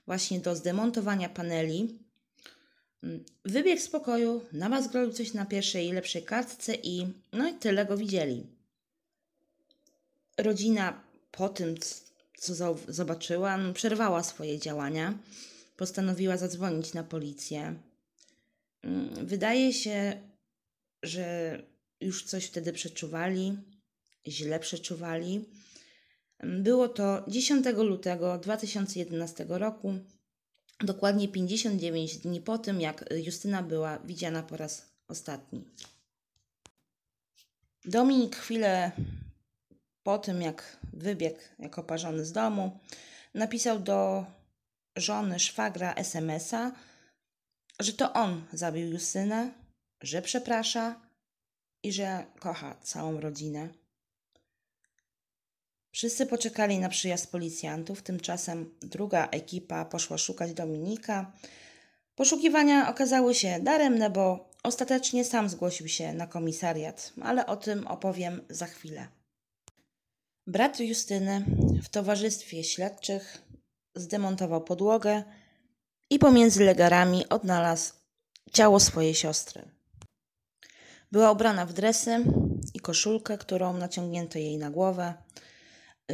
właśnie 0.07 0.41
do 0.41 0.57
zdemontowania 0.57 1.29
paneli, 1.29 1.99
mm, 3.03 3.25
wybiegł 3.45 3.83
z 3.83 3.89
pokoju, 3.89 4.45
namazgroił 4.53 5.13
coś 5.13 5.35
na 5.35 5.47
pierwszej 5.47 5.93
lepszej 5.93 6.23
kartce 6.23 6.75
i 6.75 7.07
no 7.33 7.49
i 7.49 7.55
tyle 7.55 7.87
go 7.87 7.97
widzieli. 7.97 8.47
Rodzina 10.39 11.05
po 11.31 11.49
tym, 11.49 11.75
co 12.39 12.77
zobaczyła, 12.89 13.57
no, 13.57 13.73
przerwała 13.73 14.23
swoje 14.23 14.59
działania, 14.59 15.19
postanowiła 15.77 16.37
zadzwonić 16.37 16.95
na 16.95 17.05
policję. 17.05 17.75
Mm, 18.83 19.27
wydaje 19.27 19.73
się, 19.73 20.23
że 21.03 21.59
już 22.01 22.25
coś 22.25 22.47
wtedy 22.47 22.73
przeczuwali, 22.73 23.57
źle 24.27 24.61
przeczuwali. 24.61 25.45
Było 26.43 26.89
to 26.89 27.25
10 27.29 27.67
lutego 27.77 28.39
2011 28.39 29.47
roku, 29.49 29.95
dokładnie 30.81 31.29
59 31.29 32.19
dni 32.19 32.41
po 32.41 32.59
tym, 32.59 32.81
jak 32.81 33.05
Justyna 33.25 33.63
była 33.63 33.99
widziana 33.99 34.43
po 34.43 34.57
raz 34.57 34.93
ostatni. 35.09 35.65
Dominik 37.85 38.37
chwilę 38.37 38.93
po 40.03 40.19
tym, 40.19 40.43
jak 40.43 40.79
wybiegł 40.93 41.39
jako 41.59 41.83
parzony 41.83 42.25
z 42.25 42.33
domu, 42.33 42.81
napisał 43.35 43.81
do 43.81 44.27
żony 44.97 45.39
szwagra 45.39 45.95
SMS-a, 45.95 46.73
że 47.81 47.93
to 47.93 48.13
on 48.13 48.43
zabił 48.53 48.91
Justynę, 48.91 49.53
że 50.03 50.23
przeprasza 50.23 51.01
i 51.83 51.93
że 51.93 52.27
kocha 52.41 52.77
całą 52.83 53.21
rodzinę. 53.21 53.82
Wszyscy 55.93 56.27
poczekali 56.27 56.79
na 56.79 56.89
przyjazd 56.89 57.31
policjantów, 57.31 58.03
tymczasem 58.03 58.75
druga 58.81 59.29
ekipa 59.31 59.85
poszła 59.85 60.19
szukać 60.19 60.55
Dominika. 60.55 61.33
Poszukiwania 62.15 62.91
okazały 62.91 63.35
się 63.35 63.61
daremne, 63.61 64.11
bo 64.11 64.51
ostatecznie 64.63 65.25
sam 65.25 65.49
zgłosił 65.49 65.89
się 65.89 66.13
na 66.13 66.27
komisariat, 66.27 67.13
ale 67.23 67.47
o 67.47 67.57
tym 67.57 67.87
opowiem 67.87 68.41
za 68.51 68.67
chwilę. 68.67 69.09
Brat 70.47 70.81
Justyny 70.81 71.45
w 71.83 71.89
towarzystwie 71.89 72.65
śledczych 72.65 73.43
zdemontował 73.95 74.65
podłogę 74.65 75.23
i 76.11 76.19
pomiędzy 76.19 76.65
legarami 76.65 77.29
odnalazł 77.29 77.93
ciało 78.53 78.81
swojej 78.81 79.15
siostry. 79.15 79.63
Była 81.13 81.33
ubrana 81.33 81.67
w 81.67 81.73
dresy 81.73 82.25
i 82.75 82.81
koszulkę, 82.81 83.39
którą 83.39 83.73
naciągnięto 83.73 84.39
jej 84.39 84.59
na 84.59 84.71
głowę. 84.71 85.15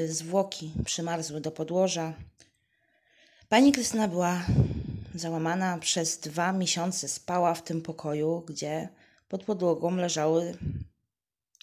Zwłoki 0.06 0.72
przymarzły 0.84 1.40
do 1.40 1.50
podłoża. 1.50 2.14
Pani 3.48 3.72
Krystyna 3.72 4.08
była 4.08 4.46
załamana. 5.14 5.78
Przez 5.78 6.18
dwa 6.18 6.52
miesiące 6.52 7.08
spała 7.08 7.54
w 7.54 7.62
tym 7.62 7.82
pokoju, 7.82 8.42
gdzie 8.46 8.88
pod 9.28 9.44
podłogą 9.44 9.96
leżały 9.96 10.58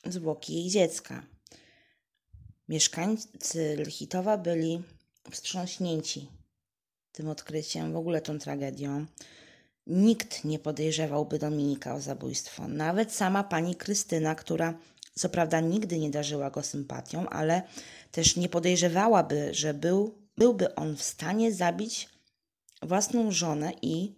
zwłoki 0.06 0.54
jej 0.54 0.70
dziecka. 0.70 1.24
Mieszkańcy 2.70 3.76
Lchitowa 3.88 4.38
byli 4.38 4.84
wstrząśnięci 5.32 6.28
tym 7.12 7.30
odkryciem, 7.30 7.94
w 7.94 7.96
ogóle 7.96 8.22
tą 8.22 8.40
tragedią. 8.40 9.06
Nikt 9.88 10.44
nie 10.44 10.60
podejrzewałby 10.60 11.40
Dominika 11.40 11.96
o 11.96 12.02
zabójstwo. 12.02 12.68
Nawet 12.68 13.14
sama 13.14 13.44
pani 13.44 13.76
Krystyna, 13.76 14.36
która 14.36 14.74
co 15.16 15.30
prawda 15.30 15.60
nigdy 15.60 16.00
nie 16.00 16.10
darzyła 16.10 16.50
go 16.50 16.64
sympatią, 16.64 17.30
ale 17.30 17.62
też 18.12 18.36
nie 18.36 18.50
podejrzewałaby, 18.50 19.54
że 19.54 19.74
był, 19.74 20.18
byłby 20.38 20.76
on 20.76 20.96
w 20.96 21.04
stanie 21.04 21.54
zabić 21.54 22.10
własną 22.82 23.32
żonę 23.32 23.72
i 23.82 24.16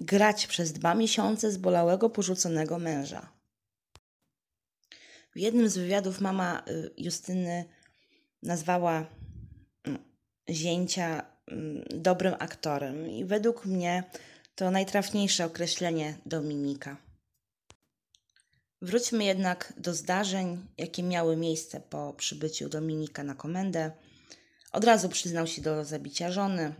grać 0.00 0.46
przez 0.46 0.72
dwa 0.72 0.94
miesiące 0.94 1.52
zbolałego, 1.52 2.10
porzuconego 2.10 2.78
męża. 2.78 3.32
W 5.34 5.38
jednym 5.38 5.68
z 5.68 5.78
wywiadów 5.78 6.20
mama 6.20 6.62
y, 6.68 6.90
Justyny 6.96 7.64
nazwała 8.42 9.06
mm, 9.84 10.02
zięcia 10.50 11.26
mm, 11.46 11.84
dobrym 11.90 12.34
aktorem 12.38 13.10
i 13.10 13.24
według 13.24 13.66
mnie 13.66 14.04
to 14.54 14.70
najtrafniejsze 14.70 15.44
określenie 15.44 16.14
Dominika. 16.26 17.11
Wróćmy 18.82 19.24
jednak 19.24 19.72
do 19.76 19.94
zdarzeń, 19.94 20.66
jakie 20.78 21.02
miały 21.02 21.36
miejsce 21.36 21.80
po 21.80 22.12
przybyciu 22.12 22.68
Dominika 22.68 23.22
na 23.22 23.34
komendę. 23.34 23.90
Od 24.72 24.84
razu 24.84 25.08
przyznał 25.08 25.46
się 25.46 25.62
do 25.62 25.84
zabicia 25.84 26.32
żony. 26.32 26.74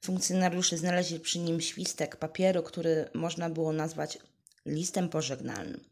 Funkcjonariusze 0.00 0.78
znaleźli 0.78 1.20
przy 1.20 1.38
nim 1.38 1.60
świstek 1.60 2.16
papieru, 2.16 2.62
który 2.62 3.08
można 3.14 3.50
było 3.50 3.72
nazwać 3.72 4.18
listem 4.66 5.08
pożegnalnym. 5.08 5.84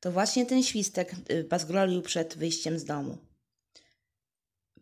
To 0.00 0.12
właśnie 0.12 0.46
ten 0.46 0.62
świstek 0.62 1.14
y, 1.30 1.44
bazgrolił 1.44 2.02
przed 2.02 2.36
wyjściem 2.36 2.78
z 2.78 2.84
domu. 2.84 3.18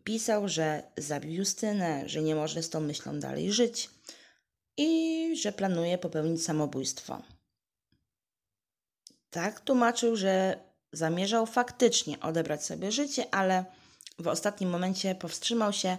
Pisał, 0.03 0.47
że 0.47 0.83
zabił 0.97 1.33
Justynę, 1.33 2.09
że 2.09 2.21
nie 2.21 2.35
może 2.35 2.63
z 2.63 2.69
tą 2.69 2.79
myślą 2.79 3.19
dalej 3.19 3.51
żyć 3.51 3.89
i 4.77 5.31
że 5.41 5.51
planuje 5.51 5.97
popełnić 5.97 6.43
samobójstwo. 6.43 7.21
Tak 9.29 9.59
tłumaczył, 9.59 10.15
że 10.15 10.59
zamierzał 10.93 11.45
faktycznie 11.45 12.19
odebrać 12.19 12.65
sobie 12.65 12.91
życie, 12.91 13.33
ale 13.33 13.65
w 14.19 14.27
ostatnim 14.27 14.69
momencie 14.69 15.15
powstrzymał 15.15 15.73
się 15.73 15.97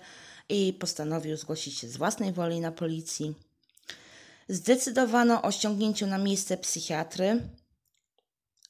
i 0.49 0.73
postanowił 0.73 1.37
zgłosić 1.37 1.79
się 1.79 1.89
z 1.89 1.97
własnej 1.97 2.33
woli 2.33 2.61
na 2.61 2.73
policji. 2.73 3.35
Zdecydowano 4.49 5.43
o 5.43 5.53
ściągnięciu 5.53 6.07
na 6.07 6.19
miejsce 6.19 6.57
psychiatry, 6.57 7.49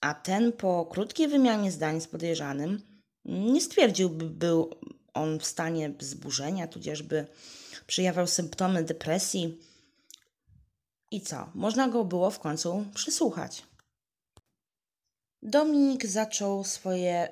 a 0.00 0.14
ten 0.14 0.52
po 0.52 0.86
krótkiej 0.86 1.28
wymianie 1.28 1.72
zdań 1.72 2.00
z 2.00 2.06
podejrzanym 2.06 2.82
nie 3.24 3.60
stwierdził, 3.60 4.10
by 4.10 4.30
był 4.30 4.70
on 5.14 5.38
w 5.38 5.46
stanie 5.46 5.90
wzburzenia, 5.90 6.68
tudzież 6.68 7.04
przejawiał 7.86 8.26
symptomy 8.26 8.84
depresji. 8.84 9.58
I 11.10 11.20
co? 11.20 11.50
Można 11.54 11.88
go 11.88 12.04
było 12.04 12.30
w 12.30 12.38
końcu 12.38 12.84
przysłuchać. 12.94 13.69
Dominik 15.42 16.06
zaczął 16.06 16.64
swoje 16.64 17.28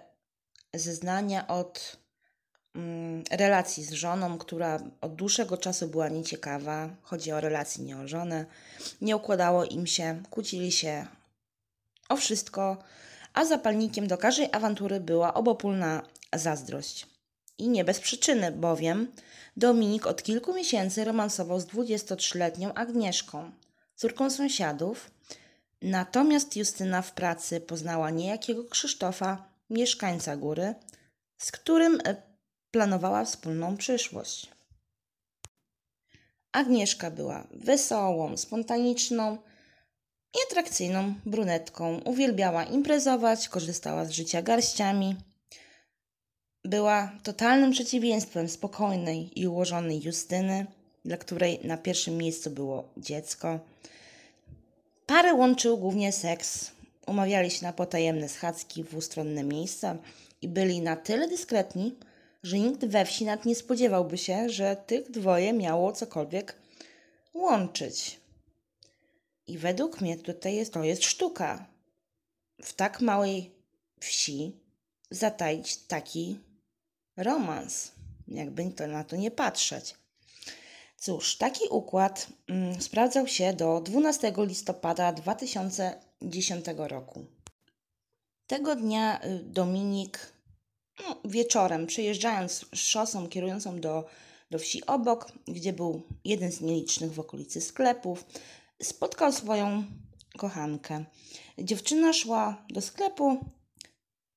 zeznania 0.75 1.47
od 1.47 1.97
mm, 2.75 3.25
relacji 3.31 3.85
z 3.85 3.93
żoną, 3.93 4.39
która 4.39 4.81
od 5.01 5.15
dłuższego 5.15 5.57
czasu 5.57 5.89
była 5.89 6.09
nieciekawa. 6.09 6.91
Chodzi 7.03 7.33
o 7.33 7.41
relacje, 7.41 7.85
nie 7.85 7.97
o 7.97 8.09
żonę. 8.09 8.47
Nie 9.01 9.17
układało 9.17 9.65
im 9.65 9.87
się, 9.87 10.23
kłócili 10.31 10.73
się 10.73 11.07
o 12.09 12.17
wszystko, 12.17 12.77
a 13.35 13.45
zapalnikiem 13.45 14.07
do 14.07 14.19
każdej 14.19 14.49
awantury 14.53 15.01
była 15.01 15.35
obopólna 15.35 16.03
zazdrość. 16.35 17.07
I 17.59 17.69
nie 17.69 17.85
bez 17.85 18.01
przyczyny, 18.01 18.53
bowiem 18.53 19.13
Dominik 19.57 20.07
od 20.07 20.23
kilku 20.23 20.55
miesięcy 20.55 21.05
romansował 21.05 21.61
z 21.61 21.67
23-letnią 21.67 22.73
Agnieszką, 22.75 23.51
córką 23.97 24.31
sąsiadów. 24.31 25.11
Natomiast 25.83 26.57
Justyna 26.57 27.03
w 27.03 27.13
pracy 27.13 27.61
poznała 27.61 28.11
niejakiego 28.11 28.65
Krzysztofa, 28.65 29.49
mieszkańca 29.71 30.37
góry, 30.37 30.75
z 31.39 31.53
którym 31.53 31.99
e, 32.05 32.23
planowała 32.71 33.25
wspólną 33.25 33.77
przyszłość. 33.77 34.51
Agnieszka 36.53 37.11
była 37.11 37.47
wesołą, 37.51 38.37
spontaniczną 38.37 39.39
i 40.35 40.39
atrakcyjną 40.51 41.15
brunetką. 41.27 42.01
Uwielbiała 42.05 42.65
imprezować, 42.65 43.49
korzystała 43.49 44.05
z 44.05 44.11
życia 44.11 44.43
garściami. 44.43 45.17
Była 46.65 47.13
totalnym 47.23 47.71
przeciwieństwem 47.71 48.49
spokojnej 48.49 49.41
i 49.41 49.47
ułożonej 49.47 50.03
Justyny, 50.03 50.67
dla 51.05 51.17
której 51.17 51.61
na 51.65 51.77
pierwszym 51.77 52.17
miejscu 52.17 52.51
było 52.51 52.89
dziecko. 52.97 53.61
Parę 55.09 55.35
łączył 55.35 55.79
głównie 55.79 56.13
seks. 56.13 56.71
Umawiali 57.07 57.51
się 57.51 57.67
na 57.67 57.73
potajemne 57.73 58.29
schadzki 58.29 58.85
w 58.85 58.97
ustronne 58.97 59.45
miejsca 59.45 59.97
i 60.43 60.49
byli 60.49 60.81
na 60.81 60.97
tyle 60.97 61.29
dyskretni, 61.29 61.97
że 62.43 62.59
nikt 62.59 62.85
we 62.85 63.05
wsi 63.05 63.25
nawet 63.25 63.45
nie 63.45 63.55
spodziewałby 63.55 64.19
się, 64.19 64.49
że 64.49 64.77
tych 64.77 65.11
dwoje 65.11 65.53
miało 65.53 65.93
cokolwiek 65.93 66.57
łączyć. 67.35 68.21
I 69.47 69.59
według 69.59 70.01
mnie 70.01 70.19
tutaj 70.19 70.55
jest, 70.55 70.73
to 70.73 70.85
jest 70.85 71.05
sztuka. 71.05 71.67
W 72.63 72.73
tak 72.73 73.01
małej 73.01 73.51
wsi 74.01 74.57
zataić 75.11 75.77
taki 75.77 76.39
romans, 77.17 77.93
jakby 78.29 78.71
to 78.71 78.87
na 78.87 79.05
to 79.05 79.17
nie 79.17 79.31
patrzeć. 79.31 79.95
Cóż, 81.01 81.37
taki 81.37 81.69
układ 81.71 82.27
mm, 82.49 82.81
sprawdzał 82.81 83.27
się 83.27 83.53
do 83.53 83.81
12 83.81 84.33
listopada 84.39 85.13
2010 85.13 86.65
roku. 86.77 87.27
Tego 88.47 88.77
dnia 88.77 89.21
y, 89.25 89.41
Dominik 89.45 90.33
no, 91.01 91.21
wieczorem, 91.25 91.87
przejeżdżając 91.87 92.67
szosą 92.75 93.29
kierującą 93.29 93.81
do, 93.81 94.05
do 94.51 94.59
wsi 94.59 94.87
obok, 94.87 95.33
gdzie 95.49 95.73
był 95.73 96.03
jeden 96.25 96.53
z 96.53 96.61
nielicznych 96.61 97.13
w 97.13 97.21
okolicy 97.21 97.61
sklepów, 97.61 98.25
spotkał 98.83 99.33
swoją 99.33 99.85
kochankę. 100.39 101.05
Dziewczyna 101.59 102.13
szła 102.13 102.67
do 102.71 102.81
sklepu, 102.81 103.39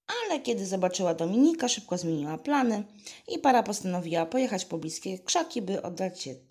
ale 0.08 0.39
kiedy 0.39 0.65
zobaczyła 0.65 1.13
Dominika, 1.13 1.67
szybko 1.67 1.97
zmieniła 1.97 2.38
plany 2.38 2.84
i 3.28 3.39
para 3.39 3.63
postanowiła 3.63 4.26
pojechać 4.26 4.65
po 4.65 4.78
bliskie 4.78 5.19
krzaki, 5.19 5.62
by 5.62 5.82
oddać 5.82 6.21
się 6.21 6.51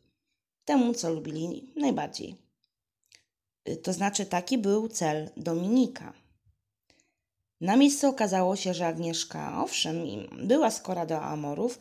temu, 0.71 0.95
co 0.95 1.11
lubili 1.11 1.73
najbardziej. 1.77 2.37
To 3.83 3.93
znaczy, 3.93 4.27
taki 4.27 4.59
był 4.59 4.89
cel 4.89 5.31
Dominika. 5.37 6.13
Na 7.61 7.77
miejscu 7.77 8.09
okazało 8.09 8.57
się, 8.57 8.75
że 8.75 8.87
Agnieszka, 8.87 9.63
owszem, 9.63 9.97
była 10.43 10.71
skora 10.71 11.07
do 11.07 11.23
Amorów, 11.23 11.79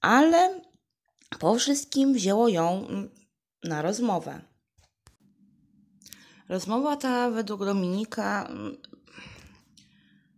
ale 0.00 0.60
po 1.38 1.54
wszystkim 1.54 2.14
wzięło 2.14 2.48
ją 2.48 2.86
na 3.64 3.82
rozmowę. 3.82 4.40
Rozmowa 6.48 6.96
ta 6.96 7.30
według 7.30 7.64
Dominika 7.64 8.46
mm, 8.46 8.76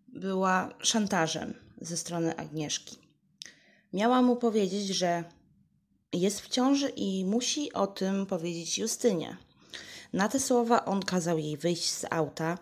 była 0.08 0.74
szantażem 0.78 1.54
ze 1.80 1.96
strony 1.96 2.36
Agnieszki. 2.36 2.96
Miała 3.92 4.22
mu 4.22 4.36
powiedzieć, 4.36 4.86
że 4.86 5.24
jest 6.12 6.40
w 6.40 6.48
ciąży 6.48 6.88
i 6.88 7.24
musi 7.24 7.72
o 7.72 7.86
tym 7.86 8.26
powiedzieć 8.26 8.78
Justynie. 8.78 9.36
Na 10.12 10.28
te 10.28 10.40
słowa 10.40 10.84
on 10.84 11.02
kazał 11.02 11.38
jej 11.38 11.56
wyjść 11.56 11.90
z 11.90 12.04
auta. 12.10 12.58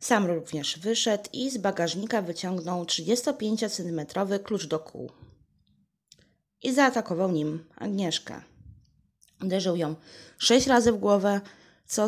Sam 0.00 0.26
również 0.26 0.78
wyszedł 0.78 1.24
i 1.32 1.50
z 1.50 1.58
bagażnika 1.58 2.22
wyciągnął 2.22 2.84
35-centymetrowy 2.84 4.42
klucz 4.42 4.66
do 4.66 4.78
kół. 4.78 5.10
I 6.62 6.74
zaatakował 6.74 7.32
nim 7.32 7.64
Agnieszkę. 7.76 8.42
Uderzył 9.42 9.76
ją 9.76 9.94
sześć 10.38 10.66
razy 10.66 10.92
w 10.92 10.96
głowę, 10.96 11.40
co 11.86 12.06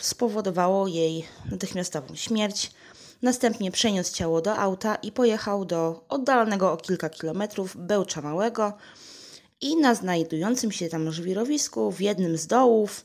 spowodowało 0.00 0.86
jej 0.86 1.24
natychmiastową 1.50 2.14
śmierć. 2.14 2.70
Następnie 3.22 3.70
przeniósł 3.70 4.14
ciało 4.14 4.40
do 4.40 4.56
auta 4.56 4.94
i 4.94 5.12
pojechał 5.12 5.64
do 5.64 6.04
oddalonego 6.08 6.72
o 6.72 6.76
kilka 6.76 7.10
kilometrów 7.10 7.76
Bełcza 7.76 8.22
Małego 8.22 8.72
i 9.60 9.76
na 9.76 9.94
znajdującym 9.94 10.72
się 10.72 10.88
tam 10.88 11.12
żwirowisku 11.12 11.92
w 11.92 12.00
jednym 12.00 12.36
z 12.36 12.46
dołów 12.46 13.04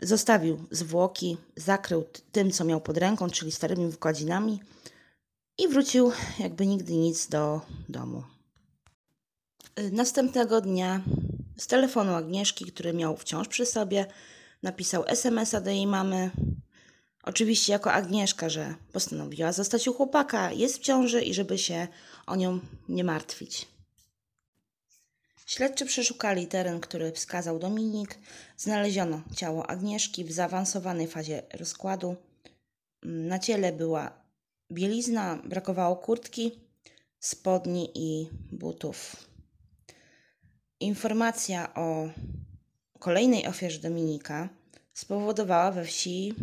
zostawił 0.00 0.64
zwłoki, 0.70 1.36
zakrył 1.56 2.04
tym, 2.32 2.50
co 2.50 2.64
miał 2.64 2.80
pod 2.80 2.96
ręką, 2.96 3.30
czyli 3.30 3.52
starymi 3.52 3.88
wykładzinami 3.88 4.60
i 5.58 5.68
wrócił 5.68 6.12
jakby 6.38 6.66
nigdy 6.66 6.92
nic 6.92 7.28
do 7.28 7.60
domu. 7.88 8.22
Następnego 9.92 10.60
dnia 10.60 11.00
z 11.56 11.66
telefonu 11.66 12.14
Agnieszki, 12.14 12.64
który 12.64 12.92
miał 12.92 13.16
wciąż 13.16 13.48
przy 13.48 13.66
sobie, 13.66 14.06
napisał 14.62 15.04
SMS-a 15.06 15.60
do 15.60 15.70
jej 15.70 15.86
mamy. 15.86 16.30
Oczywiście 17.22 17.72
jako 17.72 17.92
Agnieszka, 17.92 18.48
że 18.48 18.74
postanowiła 18.92 19.52
zostać 19.52 19.88
u 19.88 19.94
chłopaka, 19.94 20.52
jest 20.52 20.78
w 20.78 20.80
ciąży 20.82 21.22
i 21.22 21.34
żeby 21.34 21.58
się 21.58 21.88
o 22.26 22.36
nią 22.36 22.60
nie 22.88 23.04
martwić. 23.04 23.71
Śledczy 25.46 25.86
przeszukali 25.86 26.46
teren, 26.46 26.80
który 26.80 27.12
wskazał 27.12 27.58
Dominik. 27.58 28.18
Znaleziono 28.56 29.22
ciało 29.36 29.70
Agnieszki 29.70 30.24
w 30.24 30.32
zaawansowanej 30.32 31.06
fazie 31.06 31.42
rozkładu. 31.54 32.16
Na 33.02 33.38
ciele 33.38 33.72
była 33.72 34.22
bielizna, 34.72 35.42
brakowało 35.44 35.96
kurtki, 35.96 36.60
spodni 37.20 37.90
i 37.94 38.28
butów. 38.52 39.16
Informacja 40.80 41.74
o 41.74 42.08
kolejnej 42.98 43.46
ofierze 43.46 43.78
Dominika 43.78 44.48
spowodowała 44.94 45.72
we 45.72 45.84
wsi 45.84 46.34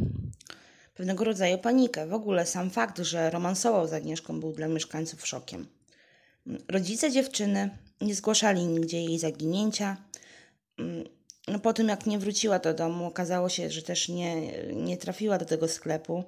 pewnego 0.93 1.23
rodzaju 1.23 1.57
panikę. 1.57 2.07
W 2.07 2.13
ogóle 2.13 2.45
sam 2.45 2.69
fakt, 2.69 2.97
że 2.97 3.29
romansował 3.29 3.87
z 3.87 3.93
Agnieszką 3.93 4.39
był 4.39 4.53
dla 4.53 4.67
mieszkańców 4.67 5.27
szokiem. 5.27 5.67
Rodzice 6.67 7.11
dziewczyny 7.11 7.77
nie 8.01 8.15
zgłaszali 8.15 8.65
nigdzie 8.65 9.03
jej 9.03 9.19
zaginięcia. 9.19 9.97
No, 11.47 11.59
po 11.59 11.73
tym, 11.73 11.87
jak 11.87 12.05
nie 12.05 12.19
wróciła 12.19 12.59
do 12.59 12.73
domu, 12.73 13.05
okazało 13.05 13.49
się, 13.49 13.69
że 13.69 13.81
też 13.81 14.09
nie, 14.09 14.51
nie 14.73 14.97
trafiła 14.97 15.37
do 15.37 15.45
tego 15.45 15.67
sklepu. 15.67 16.23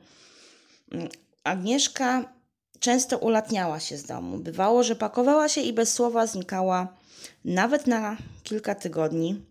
Agnieszka 1.43 2.33
często 2.79 3.17
ulatniała 3.17 3.79
się 3.79 3.97
z 3.97 4.03
domu. 4.03 4.37
Bywało, 4.37 4.83
że 4.83 4.95
pakowała 4.95 5.49
się 5.49 5.61
i 5.61 5.73
bez 5.73 5.93
słowa 5.93 6.27
znikała 6.27 6.97
nawet 7.45 7.87
na 7.87 8.17
kilka 8.43 8.75
tygodni, 8.75 9.45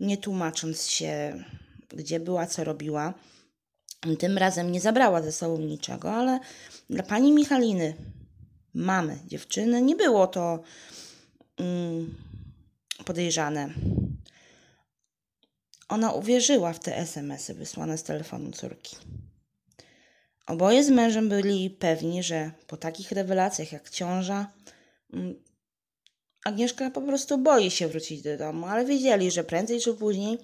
nie 0.00 0.16
tłumacząc 0.16 0.86
się, 0.86 1.44
gdzie 1.88 2.20
była, 2.20 2.46
co 2.46 2.64
robiła. 2.64 3.14
Tym 4.18 4.38
razem 4.38 4.72
nie 4.72 4.80
zabrała 4.80 5.22
ze 5.22 5.32
sobą 5.32 5.58
niczego, 5.58 6.12
ale 6.12 6.40
dla 6.90 7.02
pani 7.02 7.32
Michaliny, 7.32 7.94
mamy 8.74 9.18
dziewczyny, 9.26 9.82
nie 9.82 9.96
było 9.96 10.26
to 10.26 10.52
mm, 10.52 10.62
podejrzane. 13.04 13.74
Ona 15.88 16.12
uwierzyła 16.12 16.72
w 16.72 16.80
te 16.80 16.96
SMS-y 16.96 17.54
wysłane 17.54 17.98
z 17.98 18.02
telefonu 18.02 18.50
córki. 18.50 18.96
Oboje 20.46 20.84
z 20.84 20.90
mężem 20.90 21.28
byli 21.28 21.70
pewni, 21.70 22.22
że 22.22 22.50
po 22.66 22.76
takich 22.76 23.12
rewelacjach 23.12 23.72
jak 23.72 23.90
ciąża, 23.90 24.52
mm, 25.12 25.34
Agnieszka 26.44 26.90
po 26.90 27.00
prostu 27.00 27.38
boi 27.38 27.70
się 27.70 27.88
wrócić 27.88 28.22
do 28.22 28.36
domu, 28.36 28.66
ale 28.66 28.84
wiedzieli, 28.84 29.30
że 29.30 29.44
prędzej 29.44 29.80
czy 29.80 29.94
później 29.94 30.38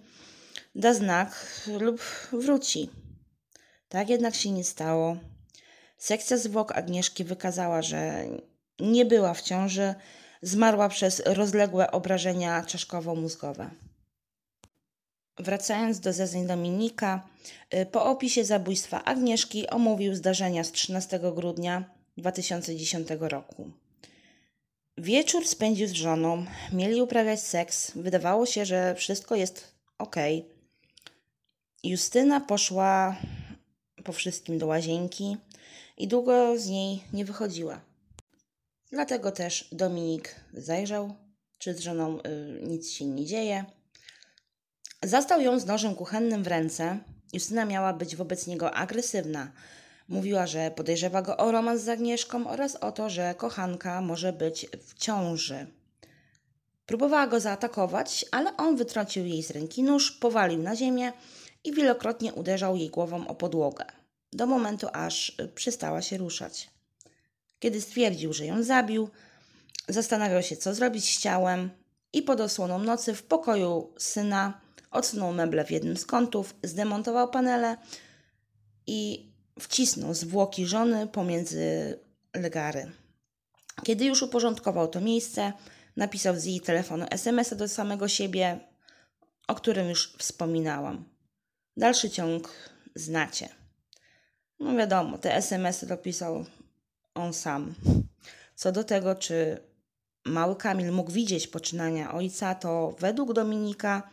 da 0.75 0.95
znak 0.95 1.61
lub 1.81 2.01
wróci. 2.33 2.91
Tak 3.89 4.09
jednak 4.09 4.35
się 4.35 4.51
nie 4.51 4.65
stało. 4.65 5.17
Sekcja 5.99 6.37
zwłok 6.37 6.73
Agnieszki 6.73 7.25
wykazała, 7.25 7.83
że 7.83 8.25
nie 8.81 9.05
była 9.05 9.35
w 9.35 9.43
ciąży, 9.43 9.95
zmarła 10.43 10.89
przez 10.89 11.23
rozległe 11.27 11.91
obrażenia 11.91 12.63
czaszkowo-mózgowe. 12.63 13.71
Wracając 15.39 16.01
do 16.01 16.13
zeznań 16.13 16.47
Dominika, 16.47 17.29
y, 17.75 17.87
po 17.87 18.05
opisie 18.05 18.45
zabójstwa 18.45 19.05
Agnieszki 19.05 19.69
omówił 19.71 20.15
zdarzenia 20.15 20.65
z 20.65 20.73
13 20.73 21.21
grudnia 21.35 21.85
2010 22.17 23.09
roku. 23.21 23.71
Wieczór 24.99 25.47
spędził 25.47 25.89
z 25.89 25.93
żoną, 25.93 26.47
mieli 26.73 27.03
uprawiać 27.03 27.41
seks, 27.41 27.93
wydawało 27.97 28.47
się, 28.47 28.67
że 28.67 28.95
wszystko 28.95 29.35
jest 29.35 29.75
ok. 29.99 30.17
Justyna 31.85 32.41
poszła 32.41 33.17
po 34.05 34.13
wszystkim 34.13 34.59
do 34.59 34.67
łazienki 34.67 35.37
i 35.99 36.09
długo 36.09 36.59
z 36.59 36.67
niej 36.67 37.03
nie 37.13 37.25
wychodziła. 37.25 37.81
Dlatego 38.97 39.33
też 39.33 39.69
Dominik 39.73 40.35
zajrzał, 40.53 41.15
czy 41.59 41.75
z 41.75 41.81
żoną 41.81 42.19
y, 42.19 42.23
nic 42.63 42.91
się 42.91 43.07
nie 43.07 43.27
dzieje. 43.27 43.65
Zastał 45.03 45.41
ją 45.41 45.59
z 45.59 45.67
nożem 45.67 45.95
kuchennym 45.95 46.43
w 46.43 46.47
ręce. 46.47 46.99
Justyna 47.33 47.65
miała 47.65 47.93
być 47.93 48.17
wobec 48.17 48.47
niego 48.47 48.75
agresywna. 48.75 49.53
Mówiła, 50.09 50.47
że 50.47 50.71
podejrzewa 50.71 51.23
go 51.23 51.37
o 51.37 51.53
romans 51.53 51.83
z 51.83 51.89
Agnieszką 51.89 52.49
oraz 52.49 52.77
o 52.77 52.93
to, 52.93 53.11
że 53.11 53.35
kochanka 53.35 54.01
może 54.01 54.33
być 54.33 54.67
w 54.83 54.95
ciąży. 54.95 55.67
Próbowała 56.87 57.27
go 57.27 57.41
zaatakować, 57.41 58.25
ale 58.31 58.57
on 58.57 58.77
wytrącił 58.77 59.27
jej 59.27 59.43
z 59.43 59.51
ręki 59.51 59.83
nóż, 59.83 60.13
powalił 60.13 60.63
na 60.63 60.77
ziemię 60.77 61.13
i 61.65 61.73
wielokrotnie 61.73 62.35
uderzał 62.35 62.77
jej 62.77 62.91
głową 62.91 63.29
o 63.29 63.35
podłogę, 63.35 63.85
do 64.33 64.47
momentu 64.47 64.87
aż 64.93 65.37
przestała 65.55 66.03
się 66.03 66.17
ruszać. 66.17 66.76
Kiedy 67.67 67.81
stwierdził, 67.81 68.33
że 68.33 68.47
ją 68.47 68.63
zabił, 68.63 69.09
zastanawiał 69.89 70.43
się, 70.43 70.57
co 70.57 70.75
zrobić 70.75 71.17
z 71.17 71.21
ciałem 71.21 71.71
i 72.13 72.23
pod 72.23 72.41
osłoną 72.41 72.79
nocy 72.79 73.15
w 73.15 73.23
pokoju 73.23 73.95
syna 73.99 74.61
odsunął 74.91 75.33
meble 75.33 75.65
w 75.65 75.71
jednym 75.71 75.97
z 75.97 76.07
kątów, 76.07 76.55
zdemontował 76.63 77.31
panele 77.31 77.77
i 78.87 79.31
wcisnął 79.61 80.15
zwłoki 80.15 80.67
żony 80.67 81.07
pomiędzy 81.07 81.99
legary. 82.35 82.93
Kiedy 83.85 84.05
już 84.05 84.23
uporządkował 84.23 84.89
to 84.89 85.01
miejsce, 85.01 85.53
napisał 85.97 86.37
z 86.37 86.45
jej 86.45 86.61
telefonu 86.61 87.07
SMS-a 87.11 87.57
do 87.57 87.69
samego 87.69 88.09
siebie, 88.09 88.61
o 89.49 89.55
którym 89.55 89.89
już 89.89 90.17
wspominałam. 90.19 91.05
Dalszy 91.77 92.11
ciąg 92.11 92.53
znacie. 92.95 93.49
No 94.61 94.77
wiadomo, 94.77 95.19
te 95.19 95.35
SMS-y 95.35 95.87
dopisał 95.87 96.45
on 97.17 97.33
sam. 97.33 97.75
Co 98.55 98.73
do 98.73 98.85
tego, 98.85 99.15
czy 99.15 99.61
mały 100.25 100.57
Kamil 100.57 100.93
mógł 100.93 101.11
widzieć 101.11 101.47
poczynania 101.47 102.15
ojca, 102.15 102.55
to 102.55 102.97
według 102.99 103.33
Dominika 103.33 104.11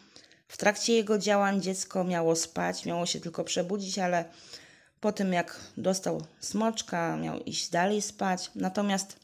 w 0.47 0.57
trakcie 0.57 0.93
jego 0.93 1.17
działań 1.17 1.61
dziecko 1.61 2.03
miało 2.03 2.35
spać, 2.35 2.85
miało 2.85 3.05
się 3.05 3.19
tylko 3.19 3.43
przebudzić, 3.43 3.99
ale 3.99 4.25
po 4.99 5.11
tym 5.11 5.33
jak 5.33 5.59
dostał 5.77 6.21
smoczka, 6.39 7.17
miał 7.17 7.39
iść 7.39 7.69
dalej 7.69 8.01
spać. 8.01 8.51
Natomiast 8.55 9.19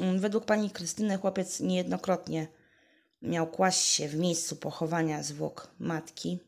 mm, 0.00 0.20
według 0.20 0.44
pani 0.44 0.70
Krystyny 0.70 1.18
chłopiec 1.18 1.60
niejednokrotnie 1.60 2.46
miał 3.22 3.46
kłaść 3.46 3.80
się 3.80 4.08
w 4.08 4.16
miejscu 4.16 4.56
pochowania 4.56 5.22
zwłok 5.22 5.68
matki. 5.78 6.38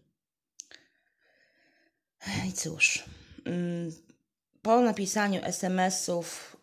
I 2.49 2.53
cóż, 2.53 3.05
mm, 3.45 3.93
po 4.63 4.81
napisaniu 4.81 5.41
SMS-ów 5.45 6.54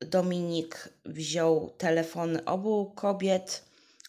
Dominik 0.00 0.88
wziął 1.04 1.70
telefony 1.78 2.44
obu 2.44 2.92
kobiet, 2.94 3.64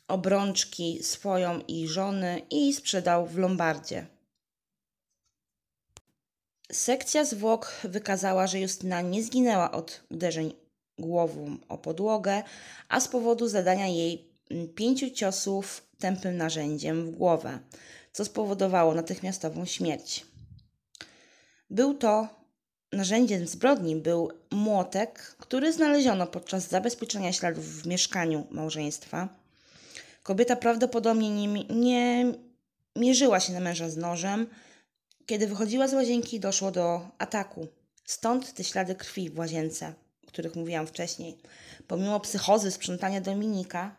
obrączki 0.07 1.03
swoją 1.03 1.59
i 1.59 1.87
żony 1.87 2.41
i 2.49 2.73
sprzedał 2.73 3.27
w 3.27 3.37
Lombardzie. 3.37 4.07
Sekcja 6.71 7.25
zwłok 7.25 7.73
wykazała, 7.83 8.47
że 8.47 8.59
Justyna 8.59 9.01
nie 9.01 9.23
zginęła 9.23 9.71
od 9.71 10.03
uderzeń 10.09 10.53
głową 10.99 11.57
o 11.69 11.77
podłogę, 11.77 12.43
a 12.89 12.99
z 12.99 13.07
powodu 13.07 13.47
zadania 13.47 13.87
jej 13.87 14.31
pięciu 14.75 15.09
ciosów 15.09 15.87
tępym 15.99 16.37
narzędziem 16.37 17.05
w 17.05 17.11
głowę, 17.11 17.59
co 18.11 18.25
spowodowało 18.25 18.93
natychmiastową 18.93 19.65
śmierć. 19.65 20.25
Był 21.69 21.93
to 21.93 22.40
narzędziem 22.91 23.47
zbrodni 23.47 23.95
był 23.95 24.31
młotek, 24.51 25.35
który 25.39 25.73
znaleziono 25.73 26.27
podczas 26.27 26.69
zabezpieczenia 26.69 27.33
śladów 27.33 27.65
w 27.65 27.87
mieszkaniu 27.87 28.47
małżeństwa. 28.51 29.29
Kobieta 30.23 30.55
prawdopodobnie 30.55 31.29
nie, 31.29 31.63
nie 31.63 32.33
mierzyła 32.95 33.39
się 33.39 33.53
na 33.53 33.59
męża 33.59 33.89
z 33.89 33.97
nożem, 33.97 34.47
kiedy 35.25 35.47
wychodziła 35.47 35.87
z 35.87 35.93
łazienki, 35.93 36.39
doszło 36.39 36.71
do 36.71 37.07
ataku. 37.17 37.67
Stąd 38.05 38.53
te 38.53 38.63
ślady 38.63 38.95
krwi 38.95 39.29
w 39.29 39.39
łazience, 39.39 39.93
o 40.23 40.27
których 40.27 40.55
mówiłam 40.55 40.87
wcześniej. 40.87 41.37
Pomimo 41.87 42.19
psychozy 42.19 42.71
sprzątania 42.71 43.21
Dominika, 43.21 43.95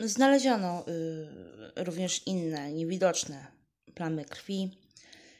znaleziono 0.00 0.84
y, 0.88 1.84
również 1.84 2.26
inne, 2.26 2.72
niewidoczne 2.72 3.46
plamy 3.94 4.24
krwi. 4.24 4.81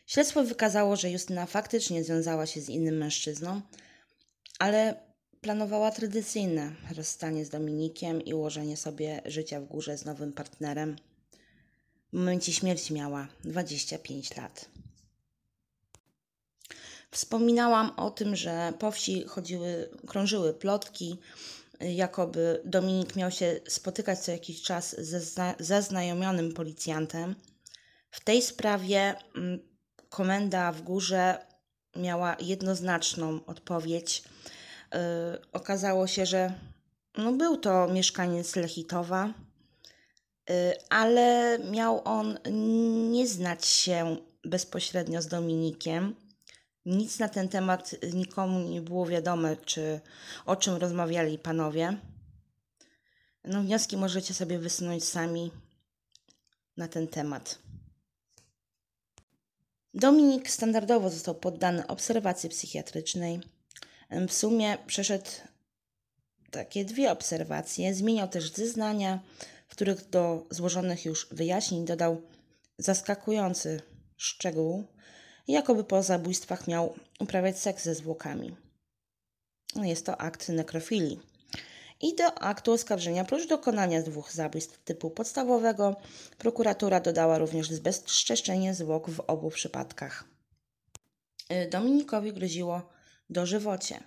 Śledztwo 0.07 0.45
wykazało, 0.45 0.97
że 0.97 1.11
Justyna 1.11 1.47
faktycznie 1.47 2.05
związała 2.05 2.47
się 2.47 2.61
z 2.61 2.69
innym 2.69 2.97
mężczyzną, 2.97 3.61
ale 4.59 4.95
planowała 5.41 5.91
tradycyjne 5.91 6.73
rozstanie 6.97 7.45
z 7.45 7.51
Dominikiem 7.51 8.23
i 8.25 8.35
ułożenie 8.35 8.77
sobie 8.77 9.23
życia 9.25 9.61
w 9.61 9.65
górze 9.65 9.99
z 9.99 10.05
nowym 10.05 10.33
partnerem. 10.33 10.97
W 12.13 12.17
momencie 12.17 12.53
śmierci 12.53 12.95
miała 12.95 13.29
25 13.45 14.37
lat. 14.37 14.69
Wspominałam 17.11 17.91
o 17.97 18.11
tym, 18.11 18.37
że 18.37 18.73
po 18.79 18.91
wsi 18.91 19.25
chodziły, 19.25 19.91
krążyły 20.07 20.55
plotki, 20.55 21.19
jakoby 21.81 22.63
Dominik 22.65 23.17
miał 23.17 23.31
się 23.31 23.61
spotykać 23.69 24.19
co 24.19 24.33
jakiś 24.33 24.63
czas 24.63 24.97
ze 24.99 25.21
zna 25.21 25.55
zaznajomionym 25.59 26.53
policjantem. 26.53 27.35
W 28.11 28.25
tej 28.25 28.43
sprawie 28.43 29.15
mm, 29.37 29.72
komenda 30.13 30.73
w 30.73 30.83
górze 30.83 31.47
miała 31.97 32.37
jednoznaczną 32.41 33.45
odpowiedź. 33.47 34.23
Yy, 34.93 34.99
okazało 35.53 36.07
się, 36.07 36.27
że 36.27 36.53
no, 37.19 37.33
był 37.33 37.57
to 37.57 37.89
mieszkaniec 37.89 38.57
Lechitowa, 38.57 39.33
Y, 40.51 40.75
ale 40.89 41.59
miał 41.71 42.03
on 42.05 42.39
nie 43.11 43.27
znać 43.27 43.67
się 43.67 44.17
bezpośrednio 44.45 45.23
z 45.23 45.27
Dominikiem. 45.27 46.15
Nic 46.87 47.19
na 47.19 47.29
ten 47.29 47.49
temat 47.49 47.95
nikomu 48.13 48.69
nie 48.69 48.83
było 48.83 49.07
wiadome, 49.07 49.57
czy 49.57 50.01
o 50.47 50.57
czym 50.57 50.77
rozmawiali 50.77 51.39
panowie. 51.39 51.97
No, 53.45 53.63
wnioski 53.63 53.97
możecie 53.97 54.35
sobie 54.35 54.59
wysunąć 54.59 55.05
sami 55.05 55.51
na 56.77 56.89
ten 56.89 57.09
temat. 57.09 57.59
Dominik 59.95 60.51
standardowo 60.51 61.11
został 61.11 61.35
poddany 61.35 61.87
obserwacji 61.87 62.49
psychiatrycznej. 62.49 63.41
W 64.29 64.33
sumie 64.33 64.79
przeszedł 64.87 65.31
takie 66.51 66.85
dwie 66.85 67.13
obserwacje, 67.13 67.95
zmieniał 67.95 68.29
też 68.29 68.53
zeznania, 68.53 69.21
w 69.69 69.73
których 69.73 70.11
do 70.11 70.47
złożonych 70.51 71.05
już 71.05 71.29
wyjaśnień 71.31 71.85
dodał 71.85 72.23
zaskakujący 72.79 73.81
szczegół, 74.17 74.85
jakoby 75.49 75.85
po 75.85 76.03
zabójstwach 76.03 76.69
miał 76.69 76.95
uprawiać 77.21 77.59
seks 77.59 77.85
ze 77.85 77.95
zwłokami. 77.95 78.57
jest 79.77 80.07
to 80.07 80.21
akt 80.21 80.49
nekrofilii. 80.49 81.32
I 82.03 82.15
do 82.15 82.39
aktu 82.39 82.73
oskarżenia, 82.73 83.25
prócz 83.25 83.47
dokonania 83.47 84.03
dwóch 84.03 84.33
zabójstw 84.33 84.79
typu 84.79 85.11
podstawowego, 85.11 85.97
prokuratura 86.39 87.01
dodała 87.01 87.39
również 87.39 87.71
zbezczeszczenie 87.71 88.75
zwłok 88.75 89.11
w 89.11 89.21
obu 89.21 89.51
przypadkach. 89.51 90.25
Y, 91.53 91.69
Dominikowi 91.71 92.33
groziło 92.33 92.89
dożywocie. 93.31 94.01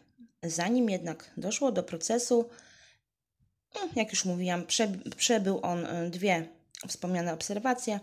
Zanim 0.44 0.90
jednak 0.90 1.32
doszło 1.38 1.72
do 1.72 1.84
procesu, 1.84 2.50
no, 3.76 3.82
jak 3.96 4.12
już 4.12 4.26
mówiłam, 4.26 4.66
przebył 5.18 5.60
on 5.62 5.86
y, 5.86 6.10
dwie 6.10 6.48
wspomniane 6.88 7.34
obserwacje. 7.34 8.00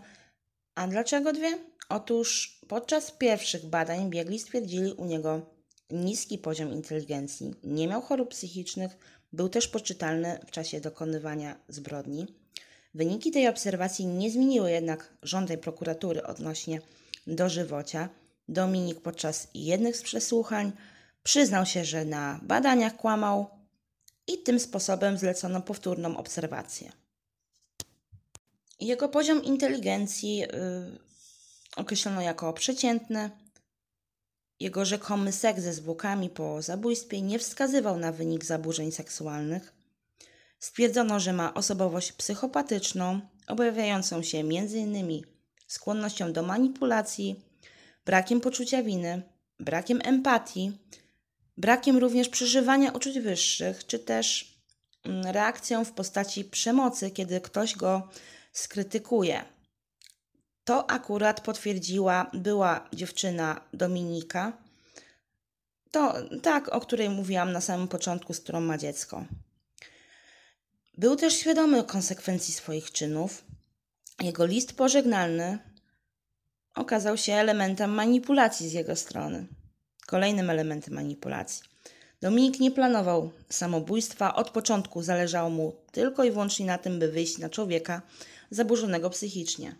A 0.75 0.87
dlaczego 0.87 1.33
dwie? 1.33 1.57
Otóż 1.89 2.59
podczas 2.67 3.11
pierwszych 3.11 3.65
badań 3.65 4.09
biegli 4.09 4.39
stwierdzili 4.39 4.93
u 4.93 5.05
niego 5.05 5.41
niski 5.89 6.37
poziom 6.37 6.73
inteligencji, 6.73 7.53
nie 7.63 7.87
miał 7.87 8.01
chorób 8.01 8.29
psychicznych, 8.29 8.97
był 9.33 9.49
też 9.49 9.67
poczytalny 9.67 10.39
w 10.47 10.51
czasie 10.51 10.81
dokonywania 10.81 11.55
zbrodni. 11.67 12.27
Wyniki 12.93 13.31
tej 13.31 13.47
obserwacji 13.47 14.05
nie 14.05 14.31
zmieniły 14.31 14.71
jednak 14.71 15.13
żądań 15.23 15.57
prokuratury 15.57 16.23
odnośnie 16.23 16.81
dożywocia. 17.27 18.09
Dominik 18.49 19.01
podczas 19.01 19.47
jednych 19.53 19.97
z 19.97 20.01
przesłuchań 20.01 20.71
przyznał 21.23 21.65
się, 21.65 21.85
że 21.85 22.05
na 22.05 22.39
badaniach 22.43 22.95
kłamał 22.95 23.49
i 24.27 24.37
tym 24.37 24.59
sposobem 24.59 25.17
zlecono 25.17 25.61
powtórną 25.61 26.17
obserwację. 26.17 26.91
Jego 28.79 29.09
poziom 29.09 29.43
inteligencji 29.43 30.37
yy, 30.37 30.47
określono 31.75 32.21
jako 32.21 32.53
przeciętny. 32.53 33.29
Jego 34.63 34.85
rzekomy 34.85 35.31
seks 35.31 35.61
ze 35.61 35.73
zwłokami 35.73 36.29
po 36.29 36.61
zabójstwie 36.61 37.21
nie 37.21 37.39
wskazywał 37.39 37.97
na 37.97 38.11
wynik 38.11 38.45
zaburzeń 38.45 38.91
seksualnych. 38.91 39.73
Stwierdzono, 40.59 41.19
że 41.19 41.33
ma 41.33 41.53
osobowość 41.53 42.11
psychopatyczną, 42.11 43.21
objawiającą 43.47 44.23
się 44.23 44.37
m.in. 44.37 45.21
skłonnością 45.67 46.33
do 46.33 46.43
manipulacji, 46.43 47.43
brakiem 48.05 48.41
poczucia 48.41 48.83
winy, 48.83 49.21
brakiem 49.59 49.99
empatii, 50.03 50.71
brakiem 51.57 51.97
również 51.97 52.29
przeżywania 52.29 52.91
uczuć 52.91 53.19
wyższych, 53.19 53.87
czy 53.87 53.99
też 53.99 54.57
mm, 55.03 55.25
reakcją 55.25 55.85
w 55.85 55.91
postaci 55.91 56.45
przemocy, 56.45 57.11
kiedy 57.11 57.41
ktoś 57.41 57.75
go 57.75 58.09
skrytykuje. 58.51 59.52
To 60.63 60.89
akurat 60.89 61.41
potwierdziła 61.41 62.31
była 62.33 62.89
dziewczyna 62.93 63.61
Dominika, 63.73 64.53
to 65.91 66.13
tak, 66.41 66.69
o 66.69 66.79
której 66.79 67.09
mówiłam 67.09 67.51
na 67.51 67.61
samym 67.61 67.87
początku, 67.87 68.33
z 68.33 68.39
którą 68.39 68.61
ma 68.61 68.77
dziecko. 68.77 69.25
Był 70.97 71.15
też 71.15 71.33
świadomy 71.33 71.83
konsekwencji 71.83 72.53
swoich 72.53 72.91
czynów. 72.91 73.43
Jego 74.21 74.45
list 74.45 74.73
pożegnalny 74.73 75.59
okazał 76.75 77.17
się 77.17 77.33
elementem 77.33 77.91
manipulacji 77.91 78.69
z 78.69 78.73
jego 78.73 78.95
strony. 78.95 79.47
Kolejnym 80.07 80.49
elementem 80.49 80.93
manipulacji. 80.93 81.63
Dominik 82.21 82.59
nie 82.59 82.71
planował 82.71 83.31
samobójstwa, 83.49 84.35
od 84.35 84.49
początku 84.49 85.03
zależało 85.03 85.49
mu 85.49 85.75
tylko 85.91 86.23
i 86.23 86.31
wyłącznie 86.31 86.65
na 86.65 86.77
tym, 86.77 86.99
by 86.99 87.11
wyjść 87.11 87.37
na 87.37 87.49
człowieka 87.49 88.01
zaburzonego 88.51 89.09
psychicznie. 89.09 89.75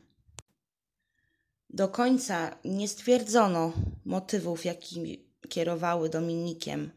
Do 1.73 1.87
końca 1.87 2.55
nie 2.65 2.87
stwierdzono 2.87 3.73
motywów, 4.05 4.65
jakimi 4.65 5.25
kierowały 5.49 6.09
Dominikiem, 6.09 6.91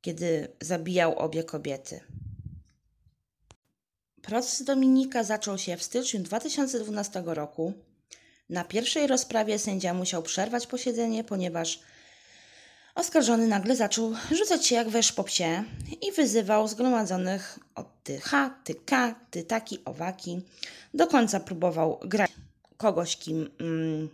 kiedy 0.00 0.48
zabijał 0.60 1.18
obie 1.18 1.44
kobiety. 1.44 2.00
Proces 4.22 4.62
Dominika 4.62 5.24
zaczął 5.24 5.58
się 5.58 5.76
w 5.76 5.82
styczniu 5.82 6.20
2012 6.20 7.22
roku. 7.26 7.72
Na 8.48 8.64
pierwszej 8.64 9.06
rozprawie 9.06 9.58
sędzia 9.58 9.94
musiał 9.94 10.22
przerwać 10.22 10.66
posiedzenie, 10.66 11.24
ponieważ 11.24 11.80
oskarżony 12.94 13.46
nagle 13.46 13.76
zaczął 13.76 14.14
rzucać 14.30 14.66
się 14.66 14.74
jak 14.74 14.88
wesz 14.88 15.12
po 15.12 15.24
psie 15.24 15.64
i 16.02 16.12
wyzywał 16.12 16.68
zgromadzonych 16.68 17.58
od 17.74 18.02
ty 18.02 18.20
ha, 18.20 18.60
ty 18.64 18.74
ka, 18.74 19.14
ty 19.30 19.42
taki, 19.42 19.84
owaki. 19.84 20.40
Do 20.94 21.06
końca 21.06 21.40
próbował 21.40 22.00
grać 22.02 22.30
kogoś, 22.78 23.16
kim 23.16 23.50
mm, 23.60 24.08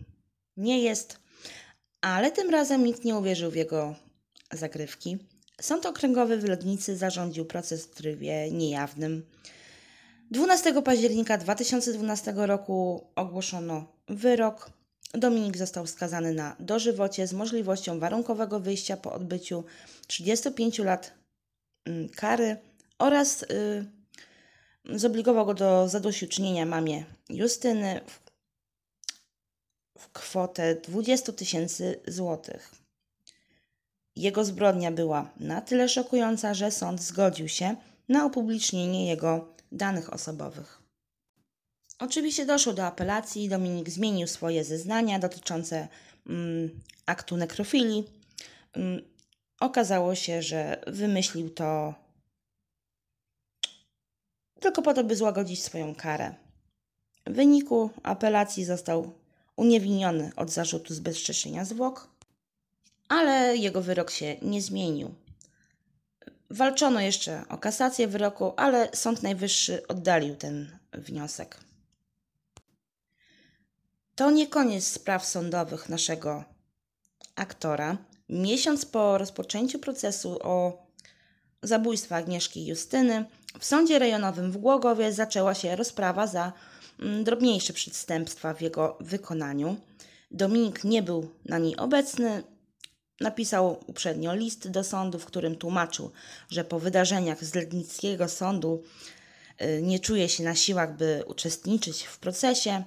nie 0.56 0.82
jest, 0.82 1.18
ale 2.00 2.32
tym 2.32 2.50
razem 2.50 2.84
nikt 2.84 3.04
nie 3.04 3.16
uwierzył 3.16 3.50
w 3.50 3.56
jego 3.56 3.94
zagrywki. 4.52 5.18
Sąd 5.60 5.86
okręgowy 5.86 6.38
w 6.38 6.48
Lodnicy 6.48 6.96
zarządził 6.96 7.44
proces 7.44 7.86
w 7.86 7.94
trybie 7.94 8.50
niejawnym. 8.50 9.26
12 10.30 10.82
października 10.82 11.38
2012 11.38 12.32
roku 12.36 13.06
ogłoszono 13.16 13.84
wyrok. 14.08 14.70
Dominik 15.12 15.56
został 15.56 15.86
skazany 15.86 16.34
na 16.34 16.56
dożywocie 16.60 17.26
z 17.26 17.32
możliwością 17.32 17.98
warunkowego 17.98 18.60
wyjścia 18.60 18.96
po 18.96 19.12
odbyciu 19.12 19.64
35 20.06 20.78
lat 20.78 21.12
mm, 21.84 22.08
kary 22.08 22.56
oraz 22.98 23.42
y, 23.42 23.46
zobligował 24.84 25.46
go 25.46 25.54
do 25.54 25.88
zadośćuczynienia 25.88 26.66
mamie 26.66 27.04
Justyny 27.28 28.00
w 28.06 28.23
kwotę 30.12 30.74
20 30.74 31.32
tysięcy 31.32 32.00
złotych. 32.08 32.74
Jego 34.16 34.44
zbrodnia 34.44 34.92
była 34.92 35.30
na 35.40 35.60
tyle 35.60 35.88
szokująca, 35.88 36.54
że 36.54 36.70
sąd 36.70 37.02
zgodził 37.02 37.48
się 37.48 37.76
na 38.08 38.26
upublicznienie 38.26 39.08
jego 39.08 39.54
danych 39.72 40.12
osobowych. 40.12 40.82
Oczywiście 41.98 42.46
doszło 42.46 42.72
do 42.72 42.86
apelacji. 42.86 43.48
Dominik 43.48 43.90
zmienił 43.90 44.26
swoje 44.26 44.64
zeznania 44.64 45.18
dotyczące 45.18 45.88
mm, 46.26 46.80
aktu 47.06 47.36
nekrofilii. 47.36 48.04
Mm, 48.72 49.02
okazało 49.60 50.14
się, 50.14 50.42
że 50.42 50.80
wymyślił 50.86 51.50
to 51.50 51.94
tylko 54.60 54.82
po 54.82 54.94
to, 54.94 55.04
by 55.04 55.16
złagodzić 55.16 55.62
swoją 55.62 55.94
karę. 55.94 56.34
W 57.26 57.32
wyniku 57.32 57.90
apelacji 58.02 58.64
został 58.64 59.12
uniewinniony 59.56 60.32
od 60.36 60.50
zarzutu 60.50 60.94
zbezczeszczenia 60.94 61.64
zwłok, 61.64 62.08
ale 63.08 63.56
jego 63.56 63.82
wyrok 63.82 64.10
się 64.10 64.36
nie 64.42 64.62
zmienił. 64.62 65.14
Walczono 66.50 67.00
jeszcze 67.00 67.44
o 67.48 67.58
kasację 67.58 68.08
wyroku, 68.08 68.52
ale 68.56 68.88
Sąd 68.94 69.22
Najwyższy 69.22 69.86
oddalił 69.86 70.36
ten 70.36 70.78
wniosek. 70.92 71.60
To 74.14 74.30
nie 74.30 74.46
koniec 74.46 74.86
spraw 74.86 75.26
sądowych 75.26 75.88
naszego 75.88 76.44
aktora. 77.34 77.96
Miesiąc 78.28 78.86
po 78.86 79.18
rozpoczęciu 79.18 79.78
procesu 79.78 80.38
o 80.42 80.86
zabójstwo 81.62 82.14
Agnieszki 82.14 82.66
Justyny 82.66 83.24
w 83.60 83.64
sądzie 83.64 83.98
rejonowym 83.98 84.52
w 84.52 84.56
Głogowie 84.56 85.12
zaczęła 85.12 85.54
się 85.54 85.76
rozprawa 85.76 86.26
za 86.26 86.52
drobniejsze 86.98 87.72
przestępstwa 87.72 88.54
w 88.54 88.60
jego 88.60 88.96
wykonaniu. 89.00 89.76
Dominik 90.30 90.84
nie 90.84 91.02
był 91.02 91.30
na 91.44 91.58
niej 91.58 91.76
obecny. 91.76 92.42
Napisał 93.20 93.80
uprzednio 93.86 94.34
list 94.34 94.70
do 94.70 94.84
sądu, 94.84 95.18
w 95.18 95.24
którym 95.24 95.56
tłumaczył, 95.56 96.10
że 96.50 96.64
po 96.64 96.78
wydarzeniach 96.78 97.44
z 97.44 97.54
Lednickiego 97.54 98.28
Sądu 98.28 98.82
y, 99.62 99.82
nie 99.82 99.98
czuje 99.98 100.28
się 100.28 100.44
na 100.44 100.54
siłach, 100.54 100.96
by 100.96 101.24
uczestniczyć 101.26 102.02
w 102.02 102.18
procesie. 102.18 102.84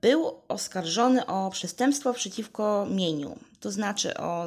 Był 0.00 0.34
oskarżony 0.48 1.26
o 1.26 1.50
przestępstwo 1.50 2.14
przeciwko 2.14 2.86
mieniu, 2.90 3.38
to 3.60 3.70
znaczy 3.70 4.16
o 4.16 4.46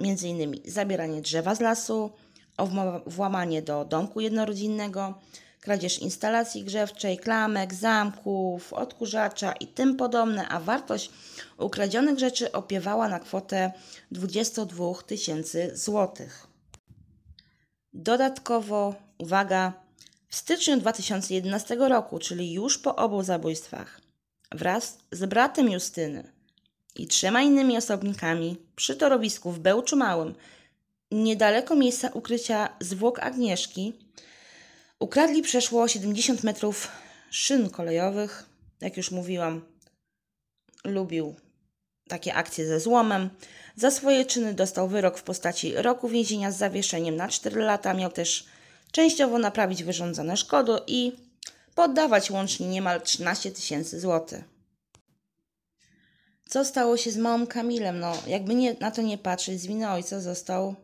m.in. 0.00 0.54
zabieranie 0.64 1.22
drzewa 1.22 1.54
z 1.54 1.60
lasu, 1.60 2.10
o 2.56 2.68
włamanie 3.06 3.62
do 3.62 3.84
domku 3.84 4.20
jednorodzinnego, 4.20 5.14
kradzież 5.60 5.98
instalacji 5.98 6.64
grzewczej, 6.64 7.18
klamek, 7.18 7.74
zamków, 7.74 8.72
odkurzacza 8.72 9.52
i 9.52 9.66
tym 9.66 9.96
podobne, 9.96 10.48
a 10.48 10.60
wartość 10.60 11.10
ukradzionych 11.58 12.18
rzeczy 12.18 12.52
opiewała 12.52 13.08
na 13.08 13.20
kwotę 13.20 13.72
22 14.10 14.94
tysięcy 15.06 15.70
złotych. 15.74 16.46
Dodatkowo, 17.92 18.94
uwaga, 19.18 19.72
w 20.28 20.36
styczniu 20.36 20.76
2011 20.76 21.76
roku, 21.76 22.18
czyli 22.18 22.52
już 22.52 22.78
po 22.78 22.96
obu 22.96 23.22
zabójstwach, 23.22 24.00
wraz 24.52 24.98
z 25.12 25.26
bratem 25.26 25.70
Justyny 25.70 26.32
i 26.96 27.06
trzema 27.06 27.42
innymi 27.42 27.76
osobnikami 27.76 28.56
przy 28.76 28.96
torowisku 28.96 29.52
w 29.52 29.58
Bełczu 29.58 29.96
Małym, 29.96 30.34
niedaleko 31.10 31.76
miejsca 31.76 32.08
ukrycia 32.08 32.68
zwłok 32.80 33.18
Agnieszki, 33.18 33.92
Ukradli 35.00 35.42
przeszło 35.42 35.88
70 35.88 36.44
metrów 36.44 36.88
szyn 37.30 37.70
kolejowych. 37.70 38.46
Jak 38.80 38.96
już 38.96 39.10
mówiłam, 39.10 39.64
lubił 40.84 41.34
takie 42.08 42.34
akcje 42.34 42.66
ze 42.66 42.80
złomem. 42.80 43.30
Za 43.76 43.90
swoje 43.90 44.24
czyny 44.24 44.54
dostał 44.54 44.88
wyrok 44.88 45.18
w 45.18 45.22
postaci 45.22 45.74
roku 45.74 46.08
więzienia 46.08 46.52
z 46.52 46.58
zawieszeniem 46.58 47.16
na 47.16 47.28
4 47.28 47.60
lata. 47.60 47.94
Miał 47.94 48.10
też 48.10 48.46
częściowo 48.92 49.38
naprawić 49.38 49.84
wyrządzone 49.84 50.36
szkody 50.36 50.72
i 50.86 51.12
poddawać 51.74 52.30
łącznie 52.30 52.68
niemal 52.68 53.02
13 53.02 53.50
tysięcy 53.50 54.00
złotych. 54.00 54.44
Co 56.48 56.64
stało 56.64 56.96
się 56.96 57.10
z 57.10 57.16
małym 57.16 57.46
Kamilem? 57.46 58.00
No, 58.00 58.12
jakby 58.26 58.54
nie, 58.54 58.74
na 58.74 58.90
to 58.90 59.02
nie 59.02 59.18
patrzeć, 59.18 59.60
z 59.60 59.66
winy 59.66 59.90
ojca 59.90 60.20
został 60.20 60.74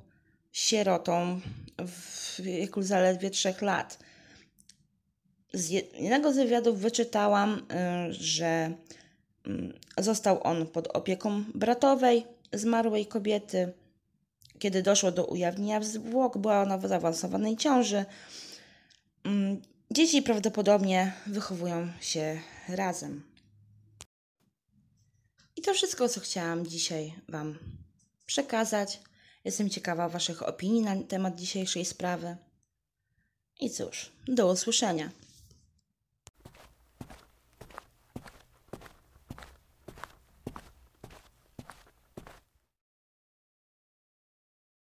sierotą 0.53 1.41
w 1.79 2.41
wieku 2.41 2.83
zaledwie 2.83 3.31
trzech 3.31 3.63
lat. 3.63 4.04
Z 5.55 5.71
jednego 5.71 6.33
z 6.33 6.37
wywiadów 6.37 6.79
wyczytałam, 6.81 7.59
y, 8.09 8.13
że 8.13 8.75
mm, 9.47 9.79
został 9.99 10.43
on 10.43 10.67
pod 10.67 10.87
opieką 10.97 11.45
bratowej 11.55 12.27
zmarłej 12.53 13.07
kobiety. 13.07 13.73
Kiedy 14.59 14.83
doszło 14.83 15.13
do 15.13 15.25
ujawnienia 15.25 15.83
zwłok, 15.83 16.39
była 16.39 16.63
ona 16.63 16.79
w 16.79 16.89
zaawansowanej 16.89 17.57
ciąży. 17.57 18.05
Mm, 19.25 19.63
dzieci 19.91 20.23
prawdopodobnie 20.23 21.13
wychowują 21.27 21.89
się 22.01 22.41
razem. 22.69 23.23
I 25.57 25.63
to 25.63 25.75
wszystko, 25.75 26.09
co 26.09 26.21
chciałam 26.21 26.67
dzisiaj 26.67 27.15
Wam 27.29 27.59
przekazać. 28.27 29.01
Jestem 29.45 29.71
ciekawa 29.71 30.09
Waszych 30.09 30.43
opinii 30.43 30.83
na 30.83 31.03
temat 31.03 31.35
dzisiejszej 31.35 31.85
sprawy. 31.85 32.37
I 33.61 33.71
cóż, 33.71 34.13
do 34.27 34.53
usłyszenia. 34.53 35.11